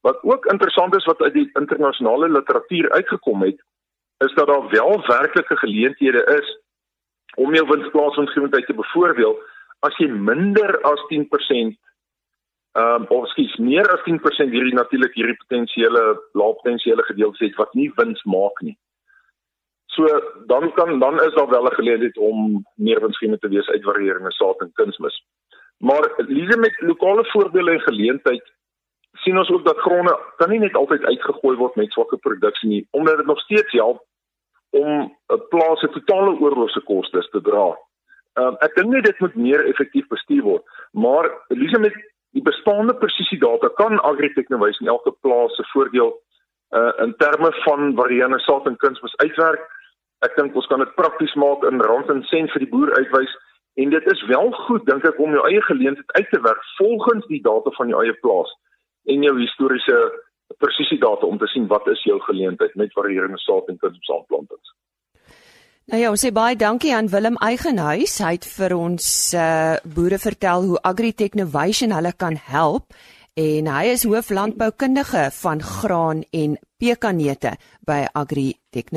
Wat 0.00 0.22
ook 0.22 0.46
interessant 0.46 0.96
is 0.96 1.04
wat 1.04 1.20
uit 1.20 1.32
die 1.32 1.50
internasionale 1.52 2.28
literatuur 2.28 2.90
uitgekom 2.90 3.42
het, 3.42 3.60
is 4.18 4.34
dat 4.34 4.46
daar 4.46 4.68
wel 4.68 5.06
werklike 5.06 5.56
geleenthede 5.56 6.24
is 6.40 6.58
om 7.36 7.54
jou 7.54 7.66
winsplaasomgewendheid 7.66 8.66
te 8.66 8.74
bevoordeel 8.74 9.38
as 9.80 9.96
jy 9.96 10.08
minder 10.08 10.80
as 10.80 11.04
10% 11.12 11.76
ehm 12.78 13.02
um, 13.02 13.06
of 13.16 13.28
skies 13.28 13.56
meer 13.56 13.86
as 13.92 14.02
10% 14.06 14.52
hierdie 14.54 14.74
natuurlik 14.76 15.14
hierdie 15.18 15.38
potensiële 15.42 16.02
lae 16.40 16.52
potensiële 16.60 17.02
gedeeltes 17.10 17.46
het 17.46 17.56
wat 17.60 17.74
nie 17.74 17.90
wins 17.96 18.22
maak 18.24 18.60
nie. 18.66 18.76
So 19.94 20.06
dan 20.46 20.72
kan 20.76 20.98
dan 21.02 21.18
is 21.24 21.34
daar 21.34 21.48
wel 21.50 21.66
'n 21.66 21.78
geleentheid 21.80 22.18
om 22.18 22.64
meer 22.74 23.00
winsgewend 23.00 23.40
te 23.40 23.48
wees 23.48 23.68
uit 23.68 23.88
varierende 23.90 24.32
saad 24.32 24.60
en 24.60 24.72
kunsmis. 24.72 25.16
Maar 25.78 26.12
lees 26.16 26.56
met 26.56 26.80
lokale 26.80 27.24
voorbeelde 27.24 27.72
en 27.72 27.80
geleentheid 27.80 28.52
sien 29.12 29.38
ons 29.38 29.50
ook 29.50 29.64
dat 29.64 29.78
gronde 29.78 30.18
kan 30.36 30.50
nie 30.50 30.58
net 30.58 30.74
altyd 30.74 31.04
uitgegooi 31.04 31.56
word 31.56 31.74
met 31.74 31.92
swakke 31.92 32.16
produksie 32.16 32.68
nie, 32.68 32.86
omdat 32.90 33.16
dit 33.16 33.26
nog 33.26 33.40
steeds 33.40 33.72
help 33.72 34.04
om 34.70 35.16
'n 35.34 35.42
plaas 35.48 35.80
se 35.80 35.88
totale 35.88 36.40
oorlose 36.40 36.80
kostes 36.80 37.28
te 37.30 37.40
dra. 37.40 37.76
Um, 38.34 38.54
ek 38.58 38.74
dink 38.74 39.04
dit 39.04 39.20
moet 39.20 39.34
meer 39.34 39.66
effektief 39.66 40.06
bestuur 40.06 40.42
word, 40.42 40.64
maar 40.92 41.30
lees 41.48 41.78
met 41.78 41.94
die 42.36 42.44
bestaande 42.44 42.94
presisiedata 42.94 43.68
kan 43.80 44.00
Agritech 44.04 44.48
nou 44.48 44.60
wys 44.60 44.80
in 44.80 44.90
elke 44.92 45.14
plaas 45.24 45.54
se 45.56 45.64
voordeel 45.72 46.12
uh, 46.76 46.92
in 47.04 47.14
terme 47.22 47.52
van 47.64 47.94
varierende 47.96 48.40
saad 48.44 48.66
en 48.66 48.76
kunsmis 48.76 49.16
uitwerk 49.24 49.66
Ek 50.26 50.34
dink 50.34 50.56
ons 50.58 50.66
kan 50.66 50.82
dit 50.82 50.96
prakties 50.98 51.34
maak 51.38 51.62
in 51.68 51.82
rand 51.86 52.08
en 52.10 52.24
sent 52.26 52.50
vir 52.50 52.64
die 52.64 52.70
boer 52.72 52.90
uitwys 52.96 53.34
en 53.78 53.92
dit 53.94 54.06
is 54.10 54.22
wel 54.26 54.48
goed 54.66 54.86
dink 54.88 55.04
ek 55.06 55.20
om 55.22 55.36
jou 55.36 55.44
eie 55.46 55.60
geleentheid 55.68 56.16
uit 56.18 56.32
te 56.32 56.40
werk 56.42 56.64
volgens 56.78 57.28
die 57.30 57.42
data 57.44 57.70
van 57.76 57.92
jou 57.92 58.00
eie 58.02 58.16
plaas 58.24 58.50
en 59.14 59.22
jou 59.22 59.36
historiese 59.38 59.98
presisiedata 60.64 61.28
om 61.28 61.38
te 61.38 61.46
sien 61.52 61.68
wat 61.70 61.86
is 61.92 62.02
jou 62.08 62.18
geleentheid 62.26 62.74
met 62.80 62.96
varierende 62.98 63.38
saad 63.44 63.70
en 63.70 63.78
kunsplantings. 63.78 64.67
Nou 65.88 65.96
ja, 65.96 66.10
ons 66.12 66.20
sê 66.20 66.28
baie 66.36 66.52
dankie 66.52 66.90
aan 66.92 67.06
Willem 67.08 67.38
Eigenhuis. 67.40 68.18
Hy 68.20 68.34
het 68.36 68.44
vir 68.44 68.74
ons 68.76 69.06
uh 69.32 69.78
boere 69.88 70.18
vertel 70.20 70.66
hoe 70.68 70.82
Agritech 70.84 71.32
Innovation 71.32 71.96
hulle 71.96 72.12
kan 72.12 72.36
help 72.50 72.92
en 73.40 73.70
hy 73.72 73.84
is 73.94 74.04
hooflandboukundige 74.04 75.30
van 75.40 75.64
graan 75.64 76.26
en 76.28 76.58
pekanneute 76.76 77.56
by 77.88 78.02
Agritech 78.12 78.92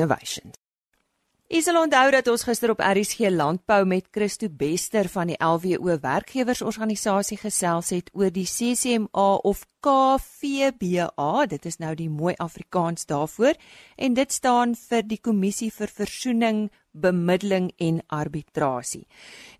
Isel 1.52 1.76
onthou 1.76 2.06
dat 2.14 2.28
ons 2.32 2.46
gister 2.48 2.70
op 2.72 2.78
RSG 2.80 3.28
Landbou 3.28 3.82
met 3.84 4.06
Christo 4.08 4.48
Bester 4.48 5.04
van 5.12 5.28
die 5.28 5.36
LWO 5.36 5.98
werkgewersorganisasie 6.00 7.36
gesels 7.36 7.90
het 7.92 8.06
oor 8.16 8.30
die 8.32 8.46
CCMA 8.48 9.26
of 9.44 9.66
KVBA. 9.84 11.32
Dit 11.50 11.68
is 11.68 11.76
nou 11.76 11.90
die 11.98 12.08
mooi 12.08 12.32
Afrikaans 12.40 13.04
daarvoor 13.04 13.60
en 14.00 14.16
dit 14.16 14.32
staan 14.32 14.72
vir 14.80 15.04
die 15.04 15.18
Kommissie 15.20 15.68
vir 15.76 15.92
Versoening, 15.92 16.62
Bemiddeling 16.96 17.68
en 17.76 18.00
Arbitrasie. 18.08 19.04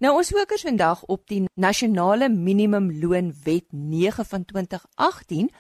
Nou 0.00 0.14
ons 0.16 0.32
fokus 0.32 0.64
vandag 0.64 1.04
op 1.12 1.26
die 1.28 1.42
Nasionale 1.60 2.30
Minimumloonwet 2.32 3.68
9 3.68 4.24
van 4.32 4.48
2018 4.48 5.52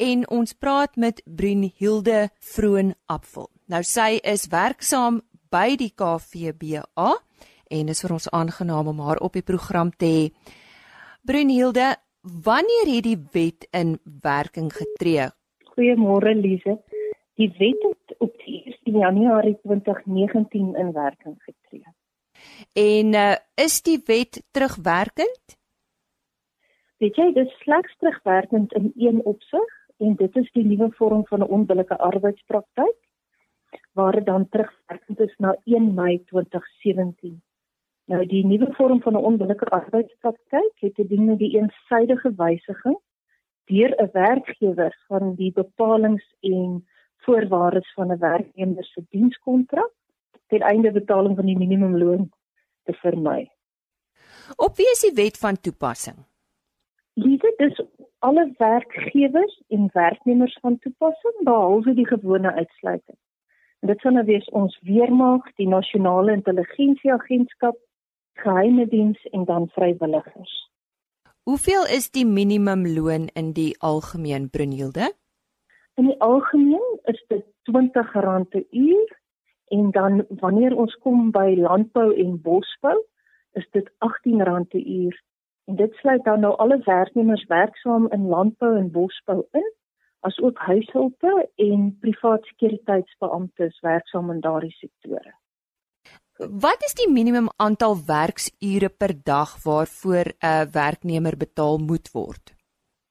en 0.00 0.24
ons 0.32 0.56
praat 0.56 0.96
met 0.96 1.20
Brunhilde 1.28 2.30
Vroon 2.40 2.96
Apfel. 3.04 3.50
Nou 3.68 3.84
sy 3.84 4.16
is 4.24 4.48
werksaam 4.48 5.20
by 5.54 5.76
die 5.78 5.92
KVBA 5.94 7.10
en 7.74 7.90
is 7.92 8.02
vir 8.04 8.14
ons 8.16 8.26
aangenaam 8.34 8.90
om 8.90 9.02
haar 9.06 9.20
op 9.22 9.36
die 9.38 9.46
program 9.46 9.92
te 9.94 10.08
hê. 10.10 10.24
Brunhilde, 11.22 11.94
wanneer 12.48 12.90
het 12.90 13.06
die 13.06 13.20
wet 13.36 13.68
in 13.70 13.94
werking 14.24 14.72
getree? 14.74 15.28
Goeiemôre 15.74 16.34
Lize. 16.34 16.78
Die 17.38 17.50
wet 17.58 17.86
het 17.86 18.16
op 18.22 18.34
1 18.46 18.98
Januarie 18.98 19.56
2019 19.62 20.74
in 20.78 20.92
werking 20.92 21.38
getree. 21.42 21.86
En 22.74 23.14
uh, 23.14 23.36
is 23.54 23.80
die 23.82 24.00
wet 24.06 24.42
terugwerkend? 24.50 25.56
Weet 27.02 27.16
jy, 27.18 27.30
dit 27.34 27.46
is 27.46 27.62
slegs 27.62 27.96
terugwerkend 27.98 28.74
in 28.74 28.92
een 28.96 29.22
opsig 29.24 29.80
en 30.02 30.14
dit 30.18 30.36
is 30.36 30.50
die 30.54 30.66
nuwe 30.66 30.90
vorm 30.98 31.26
van 31.26 31.42
'n 31.42 31.50
onbillike 31.58 31.98
arbeidspraktyk 31.98 32.98
waar 33.94 34.12
dit 34.12 34.26
dan 34.26 34.48
terugwerkend 34.48 35.20
is 35.20 35.34
na 35.38 35.56
1 35.64 35.94
Mei 35.94 36.24
2017. 36.24 37.42
Nou 38.04 38.26
die 38.26 38.44
nuwe 38.46 38.72
vorm 38.76 39.00
van 39.02 39.12
'n 39.12 39.26
onbillike 39.30 39.64
arbeidspraktyk 39.64 40.72
het 40.80 40.94
te 40.94 41.06
doen 41.06 41.24
met 41.24 41.38
die 41.38 41.56
eensydige 41.58 42.34
wysiging 42.36 42.98
deur 43.64 43.94
'n 44.02 44.10
werkgewer 44.12 44.94
van 45.06 45.34
die 45.34 45.52
bepalinge 45.52 46.24
en 46.40 46.86
voorwaardes 47.16 47.92
van 47.92 48.12
'n 48.12 48.18
werknemer 48.18 48.84
se 48.84 49.04
dienskontrak 49.08 49.92
ten 50.46 50.60
einde 50.60 50.92
betaling 50.92 51.36
van 51.36 51.46
die 51.46 51.58
minimumloon 51.58 52.30
te 52.82 52.92
vermy. 52.92 53.50
Op 54.56 54.76
wie 54.76 54.90
is 54.90 55.00
die 55.00 55.14
wet 55.14 55.38
van 55.38 55.60
toepassing? 55.60 56.16
Liewe 57.12 57.54
dis 57.56 57.80
alle 58.18 58.54
werkgewers 58.58 59.62
en 59.68 59.90
werknemers 59.92 60.58
van 60.60 60.78
toepassing 60.78 61.34
behalwe 61.44 61.94
die 61.94 62.06
gewone 62.06 62.52
uitsluiting. 62.52 63.18
Dit 63.84 64.00
sal 64.00 64.14
nou 64.16 64.24
wees 64.24 64.46
ons 64.56 64.72
weermag, 64.88 65.44
die 65.60 65.66
nasionale 65.68 66.32
intelligensieagentskap, 66.32 67.76
geheime 68.40 68.86
diens 68.88 69.20
en 69.36 69.44
dan 69.44 69.66
vrywilligers. 69.74 70.54
Hoeveel 71.44 71.84
is 71.96 72.08
die 72.10 72.24
minimumloon 72.24 73.26
in 73.36 73.52
die 73.52 73.74
algemeen 73.84 74.48
Brunhilde? 74.50 75.10
In 76.00 76.08
die 76.08 76.16
algemeen 76.24 76.96
is 77.12 77.20
dit 77.28 77.44
R20 77.68 78.48
per 78.48 78.64
uur 78.70 79.12
en 79.76 79.90
dan 79.90 80.24
wanneer 80.40 80.76
ons 80.76 80.96
kom 81.04 81.28
by 81.36 81.52
landbou 81.60 82.08
en 82.16 82.40
bosbou, 82.40 82.96
is 83.52 83.68
dit 83.76 83.92
R18 84.00 84.68
per 84.72 84.80
uur. 84.80 85.22
En 85.68 85.76
dit 85.76 86.00
sluit 86.00 86.24
dan 86.24 86.40
nou 86.40 86.56
alle 86.56 86.80
werknemers 86.88 87.44
werksaam 87.52 88.08
in 88.16 88.28
landbou 88.32 88.76
en 88.78 88.90
bosbou 88.90 89.42
in 89.52 89.72
as 90.24 90.36
ook 90.40 90.58
huishulpe 90.58 91.32
en 91.60 91.88
privaat 92.00 92.44
sekuriteitsbeamptes 92.50 93.80
werksaam 93.84 94.30
in 94.32 94.40
daardie 94.44 94.72
sektore. 94.78 95.34
Wat 96.38 96.82
is 96.82 96.96
die 96.98 97.10
minimum 97.12 97.48
aantal 97.62 97.94
werksure 98.06 98.88
per 98.88 99.12
dag 99.24 99.50
waarvoor 99.64 100.32
'n 100.40 100.70
werknemer 100.72 101.36
betaal 101.36 101.78
moet 101.78 102.10
word? 102.12 102.54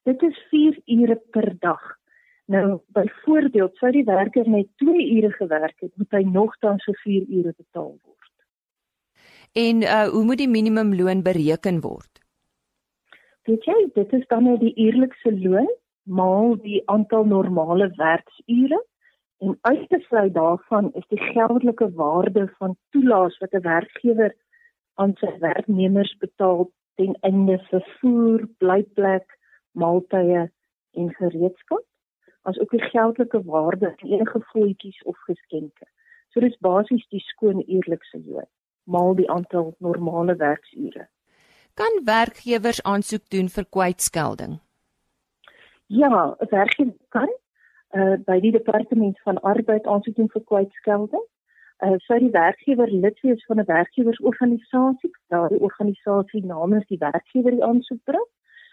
Dit 0.04 0.22
is 0.22 0.38
4 0.50 0.82
ure 0.86 1.16
per 1.32 1.56
dag. 1.60 1.84
Nou, 2.46 2.82
byvoorbeeld, 2.88 3.78
sou 3.78 3.92
die 3.92 4.04
werker 4.04 4.50
net 4.50 4.68
2 4.76 5.16
ure 5.16 5.32
gewerk 5.32 5.80
het, 5.80 5.92
moet 5.96 6.12
hy 6.12 6.24
nogtans 6.24 6.84
vir 6.84 7.00
4 7.04 7.26
ure 7.30 7.54
betaal 7.58 7.96
word. 8.04 8.34
En 9.54 9.82
uh 9.82 10.08
hoe 10.10 10.24
moet 10.24 10.38
die 10.38 10.50
minimumloon 10.50 11.22
bereken 11.22 11.82
word? 11.82 12.20
Weet 13.44 13.64
jy, 13.64 13.80
dit 13.94 14.14
is 14.14 14.28
dan 14.28 14.44
nou 14.44 14.58
die 14.58 14.74
eerlikse 14.76 15.32
loon 15.40 15.70
maal 16.04 16.56
die 16.62 16.82
aantal 16.86 17.26
normale 17.26 17.92
werksure 17.96 18.80
en 19.44 19.58
uitgesluit 19.62 20.34
daarvan 20.34 20.92
is 20.94 21.06
die 21.08 21.20
geldelike 21.20 21.90
waarde 22.00 22.48
van 22.58 22.78
toelaas 22.90 23.38
wat 23.38 23.54
'n 23.54 23.68
werkgewer 23.68 24.36
aan 24.94 25.16
sy 25.20 25.32
werknemers 25.40 26.16
betaal 26.18 26.72
ten 26.96 27.18
einde 27.22 27.58
vervoer, 27.70 28.48
blyplek, 28.58 29.40
maaltye 29.72 30.52
en 30.92 31.14
gereedskap, 31.14 31.86
as 32.42 32.60
ook 32.60 32.70
die 32.70 32.84
geldelike 32.92 33.44
waarde 33.44 33.94
van 33.98 34.10
enige 34.10 34.42
voetjies 34.52 35.04
of 35.04 35.18
geskenke. 35.18 35.86
So 36.30 36.40
dis 36.40 36.58
basies 36.60 37.06
die 37.10 37.24
skoon 37.24 37.62
eerlikse 37.62 38.22
loon, 38.26 38.50
maal 38.84 39.16
die 39.16 39.30
aantal 39.30 39.76
normale 39.80 40.36
werksure. 40.36 41.08
Kan 41.74 42.02
werkgewers 42.06 42.84
aansoek 42.84 43.30
doen 43.30 43.50
vir 43.50 43.66
kwytskelding? 43.70 44.60
Ja, 45.96 46.36
'n 46.40 46.48
werkgewer 46.50 46.94
kan 47.10 47.32
uh 47.92 48.16
by 48.26 48.40
die 48.40 48.52
departement 48.52 49.20
van 49.22 49.42
arbeid 49.42 49.86
aansoek 49.86 50.16
doen 50.16 50.30
vir 50.36 50.44
kwytskelding. 50.52 51.26
Uh 51.86 51.98
sou 52.06 52.20
die 52.20 52.32
werkgewer 52.34 52.90
lid 52.92 53.20
wees 53.22 53.46
van 53.46 53.60
'n 53.60 53.66
werkgewersorganisasie, 53.66 55.12
daardie 55.28 55.60
organisasie 55.60 56.46
namens 56.46 56.88
die 56.88 56.98
werkgewer 56.98 57.52
die 57.52 57.64
aansoek 57.64 58.04
bring. 58.04 58.28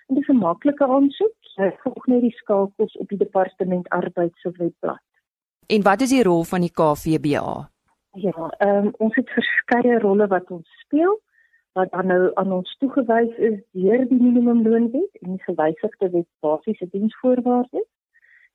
En 0.06 0.14
dit 0.14 0.22
is 0.22 0.34
'n 0.34 0.38
maklike 0.38 0.86
aansoek. 0.86 1.36
Jy 1.56 1.70
volg 1.82 2.06
net 2.06 2.20
die 2.20 2.36
skakels 2.40 2.96
op 2.96 3.08
die 3.08 3.18
departement 3.18 3.88
arbeid 3.88 4.32
se 4.34 4.50
webblad. 4.56 5.06
En 5.66 5.82
wat 5.82 6.00
is 6.00 6.10
die 6.10 6.22
rol 6.22 6.44
van 6.44 6.60
die 6.60 6.72
KVBA? 6.72 7.70
Ja, 8.12 8.54
ehm 8.58 8.86
um, 8.86 8.94
ons 8.98 9.14
het 9.14 9.30
verskeie 9.30 9.98
rolle 9.98 10.26
wat 10.26 10.50
ons 10.50 10.68
speel 10.80 11.20
wat 11.72 11.90
dan 11.90 12.06
nou 12.06 12.30
aan 12.34 12.52
ons 12.52 12.76
toegewys 12.82 13.36
is 13.36 13.58
deur 13.72 14.06
die 14.08 14.20
minimumloonwet 14.22 15.18
en 15.22 15.36
die 15.36 15.42
gewysigde 15.46 16.10
wet 16.10 16.28
basiese 16.40 16.88
diensvoorwaardes. 16.90 17.86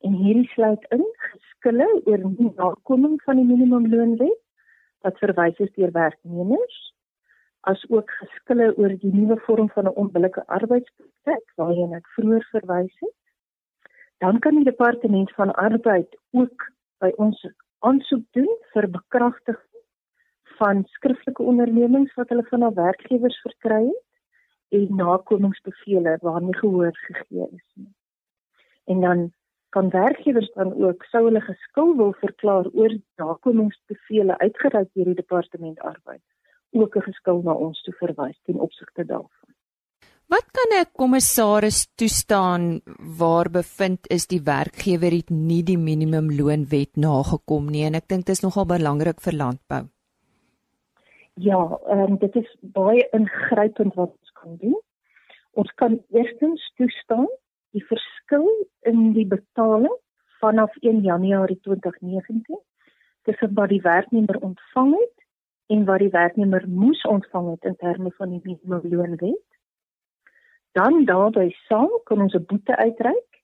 En 0.05 0.17
hierdie 0.19 0.49
sluit 0.51 0.83
in 0.89 1.05
geskille 1.27 1.87
oor 2.05 2.25
die 2.39 2.51
nakoming 2.55 3.21
van 3.23 3.39
die 3.39 3.47
minimumloonwet 3.51 4.41
wat 5.07 5.21
verwys 5.23 5.61
is 5.63 5.71
deur 5.77 5.93
werknemers 5.95 6.81
as 7.71 7.81
ook 7.89 8.11
geskille 8.19 8.67
oor 8.77 8.93
die 9.01 9.13
nuwe 9.13 9.37
vorm 9.45 9.69
van 9.75 9.87
'n 9.89 9.97
onbillike 10.01 10.43
arbeidspraktyk 10.57 11.45
waarheen 11.61 11.93
ek 11.99 12.07
vroeër 12.17 12.43
verwys 12.51 12.95
het. 12.99 13.15
Dan 14.17 14.39
kan 14.39 14.55
die 14.55 14.63
departement 14.63 15.31
van 15.31 15.53
arbeid 15.53 16.17
ook 16.31 16.67
by 16.99 17.11
ons 17.15 17.47
aansoek 17.79 18.25
doen 18.31 18.51
vir 18.73 18.89
bekragtiging 18.89 19.74
van 20.59 20.83
skriftelike 20.97 21.43
ondernemings 21.43 22.13
wat 22.19 22.29
hulle 22.29 22.45
van 22.49 22.61
hul 22.61 22.73
werkgewers 22.73 23.39
verkry 23.47 23.83
het 23.85 24.03
en 24.75 24.95
nakomingsbevele 24.95 26.17
waarmee 26.21 26.57
gehoor 26.57 26.95
gegee 27.07 27.47
is 27.51 27.67
nie. 27.73 27.91
En 28.85 29.01
dan 29.01 29.31
kan 29.69 29.89
werkgewers 29.89 30.51
dan 30.53 30.73
ook 30.83 31.03
sou 31.03 31.23
hulle 31.23 31.41
geskil 31.41 31.95
wil 31.95 32.13
verklaar 32.19 32.69
oor 32.73 32.97
nakomingsbevele 33.15 34.37
uitgereik 34.37 34.89
deur 34.93 35.11
die 35.11 35.21
departement 35.21 35.79
arbeid 35.79 36.23
ook 36.75 36.95
'n 36.95 37.07
geskil 37.09 37.41
na 37.43 37.53
ons 37.53 37.81
toe 37.81 37.93
verwys 37.93 38.39
ten 38.43 38.59
opsigte 38.59 39.05
daarvan. 39.05 39.49
Wat 40.27 40.47
kan 40.51 40.69
'n 40.79 40.91
kommissaris 40.91 41.87
toestaan 41.95 42.81
waar 43.19 43.49
bevind 43.49 43.99
is 44.09 44.27
die 44.27 44.41
werkgewer 44.41 45.11
het 45.11 45.29
nie 45.29 45.63
die 45.63 45.77
minimumloonwet 45.77 46.95
nagekom 46.95 47.69
nie 47.69 47.85
en 47.85 47.93
ek 47.93 48.07
dink 48.07 48.25
dit 48.25 48.35
is 48.35 48.41
nogal 48.41 48.65
belangrik 48.65 49.21
vir 49.21 49.33
landbou. 49.33 49.94
Ja, 51.35 51.79
ehm 51.87 52.11
um, 52.11 52.17
dit 52.17 52.35
is 52.35 52.55
baie 52.61 53.07
ingrypend 53.11 53.93
wat 53.93 54.11
ons 54.19 54.31
kan 54.31 54.55
doen. 54.57 54.79
Ons 55.51 55.71
kan 55.81 56.03
eerstens 56.09 56.71
toestaan 56.75 57.27
die 57.75 57.85
verskil 57.85 58.47
in 58.81 59.13
die 59.13 59.27
betaling 59.27 59.97
vanaf 60.39 60.75
1 60.79 61.01
Januarie 61.01 61.59
2019 61.61 62.59
tussen 63.21 63.53
wat 63.53 63.69
die 63.69 63.81
werknemer 63.81 64.39
ontvang 64.39 64.93
het 64.93 65.25
en 65.67 65.85
wat 65.85 65.99
die 65.99 66.09
werknemer 66.09 66.67
moes 66.67 67.01
ontvang 67.01 67.49
het 67.49 67.63
in 67.63 67.75
terme 67.75 68.11
van 68.17 68.29
die 68.29 68.41
minimumloonwet. 68.43 69.45
Dan 70.71 71.05
daarbey 71.05 71.49
saam 71.67 71.91
kan 72.03 72.21
ons 72.21 72.33
'n 72.33 72.45
boete 72.45 72.75
uitreik 72.75 73.35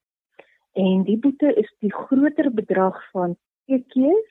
En 0.71 1.03
die 1.03 1.17
boete 1.19 1.53
is 1.53 1.73
die 1.79 1.93
groter 1.93 2.51
bedrag 2.53 3.09
van 3.11 3.35
twee 3.65 3.83
keer 3.87 4.27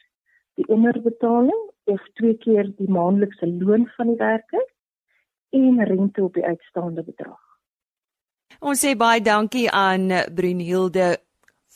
die 0.57 0.67
onderbetaling 0.73 1.70
of 1.93 2.03
twee 2.19 2.37
keer 2.43 2.71
die 2.79 2.91
maandelikse 2.91 3.49
loon 3.61 3.89
van 3.97 4.13
die 4.13 4.21
werker 4.21 4.67
en 5.57 5.81
rente 5.85 6.25
op 6.25 6.35
die 6.35 6.45
uitstaande 6.47 7.03
bedrag. 7.05 7.41
Ons 8.61 8.85
sê 8.85 8.95
baie 8.99 9.23
dankie 9.25 9.67
aan 9.73 10.11
Brunhilde 10.37 11.17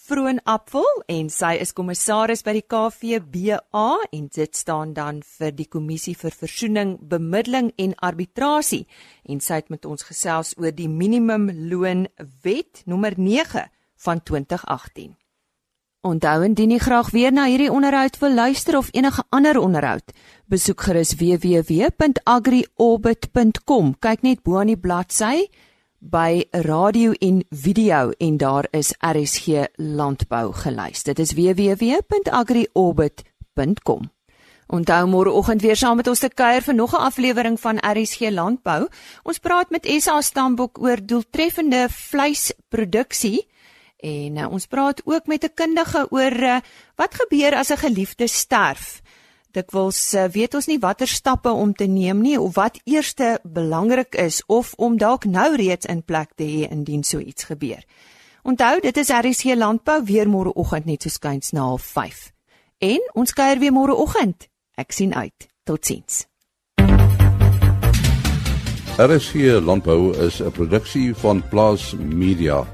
Vroon 0.05 0.37
Apfel 0.45 0.85
en 1.09 1.31
sy 1.33 1.55
is 1.65 1.71
kommissaris 1.73 2.43
by 2.45 2.53
die 2.59 2.67
KVBA 2.69 3.87
en 4.19 4.27
dit 4.37 4.59
staan 4.59 4.93
dan 4.93 5.23
vir 5.39 5.55
die 5.57 5.65
kommissie 5.65 6.13
vir 6.21 6.35
versoening, 6.37 6.99
bemiddeling 7.01 7.71
en 7.81 7.97
arbitrasie 8.05 8.83
en 9.25 9.41
sy 9.41 9.63
het 9.63 9.73
met 9.73 9.89
ons 9.89 10.05
gesels 10.05 10.53
oor 10.61 10.77
die 10.77 10.91
minimumloon 10.93 12.05
wet 12.45 12.85
nommer 12.85 13.17
9 13.17 13.65
van 14.05 14.21
2018. 14.21 15.15
Onthou 16.05 16.43
indien 16.45 16.69
jy 16.75 16.83
graag 16.85 17.07
weer 17.15 17.33
na 17.33 17.47
hierdie 17.49 17.71
onderhoud 17.73 18.19
wil 18.21 18.35
luister 18.37 18.77
of 18.77 18.93
enige 18.93 19.25
ander 19.33 19.57
onderhoud, 19.57 20.13
besoek 20.53 20.85
gerus 20.85 21.17
www.agriorbit.com. 21.17 23.97
Kyk 24.05 24.21
net 24.27 24.43
bo 24.45 24.61
aan 24.61 24.69
die 24.69 24.77
bladsy 24.77 25.49
by 26.05 26.45
radio 26.67 27.17
en 27.25 27.41
video 27.49 28.13
en 28.21 28.37
daar 28.37 28.69
is 28.77 28.93
RSG 29.01 29.73
landbou 29.81 30.53
gelys. 30.53 31.09
Dit 31.09 31.17
is 31.25 31.33
www.agriorbit.com. 31.33 34.03
Onthou 34.69 35.09
môreoggend 35.09 35.65
weer 35.65 35.77
saam 35.77 35.97
met 35.97 36.09
ons 36.09 36.21
te 36.21 36.29
kuier 36.29 36.63
vir 36.63 36.75
nog 36.75 36.93
'n 36.93 36.97
aflewering 37.09 37.61
van 37.61 37.79
RSG 37.81 38.21
landbou. 38.29 38.89
Ons 39.23 39.39
praat 39.39 39.71
met 39.71 39.87
SA 39.89 40.21
Stambok 40.21 40.79
oor 40.79 41.07
doeltreffende 41.07 41.89
vleisproduksie 41.89 43.47
En 44.05 44.37
uh, 44.37 44.51
ons 44.53 44.67
praat 44.67 45.01
ook 45.05 45.27
met 45.27 45.45
'n 45.45 45.55
kundige 45.55 46.07
oor 46.11 46.33
uh, 46.33 46.57
wat 46.95 47.15
gebeur 47.15 47.55
as 47.55 47.73
'n 47.73 47.77
geliefde 47.77 48.27
sterf. 48.27 49.03
Dikwels 49.51 50.15
uh, 50.15 50.25
weet 50.25 50.55
ons 50.55 50.67
nie 50.67 50.79
watter 50.79 51.09
stappe 51.09 51.51
om 51.51 51.75
te 51.75 51.85
neem 51.85 52.21
nie 52.21 52.41
of 52.41 52.55
wat 52.55 52.81
eerste 52.85 53.39
belangrik 53.43 54.15
is 54.15 54.43
of 54.47 54.75
om 54.77 54.97
dalk 54.97 55.25
nou 55.25 55.57
reeds 55.57 55.87
in 55.87 56.05
plek 56.05 56.31
te 56.35 56.45
hê 56.45 56.71
indien 56.71 57.05
so 57.05 57.19
iets 57.19 57.45
gebeur. 57.45 57.85
Onthou, 58.43 58.81
dit 58.81 58.97
is 58.97 59.09
RC 59.09 59.55
Landbou 59.55 60.05
weer 60.05 60.29
môreoggend 60.29 60.85
net 60.85 61.03
so 61.03 61.09
skuins 61.09 61.51
na 61.51 61.77
05:30. 61.77 62.33
En 62.79 63.11
ons 63.13 63.33
kuier 63.33 63.59
weer 63.59 63.73
môreoggend. 63.73 64.49
Ek 64.75 64.93
sien 64.93 65.15
uit. 65.15 65.49
Totsiens. 65.65 66.27
RC 68.99 69.35
Landbou 69.65 70.17
is 70.27 70.41
'n 70.41 70.51
produksie 70.51 71.15
van 71.15 71.49
Plaas 71.49 71.95
Media 71.97 72.74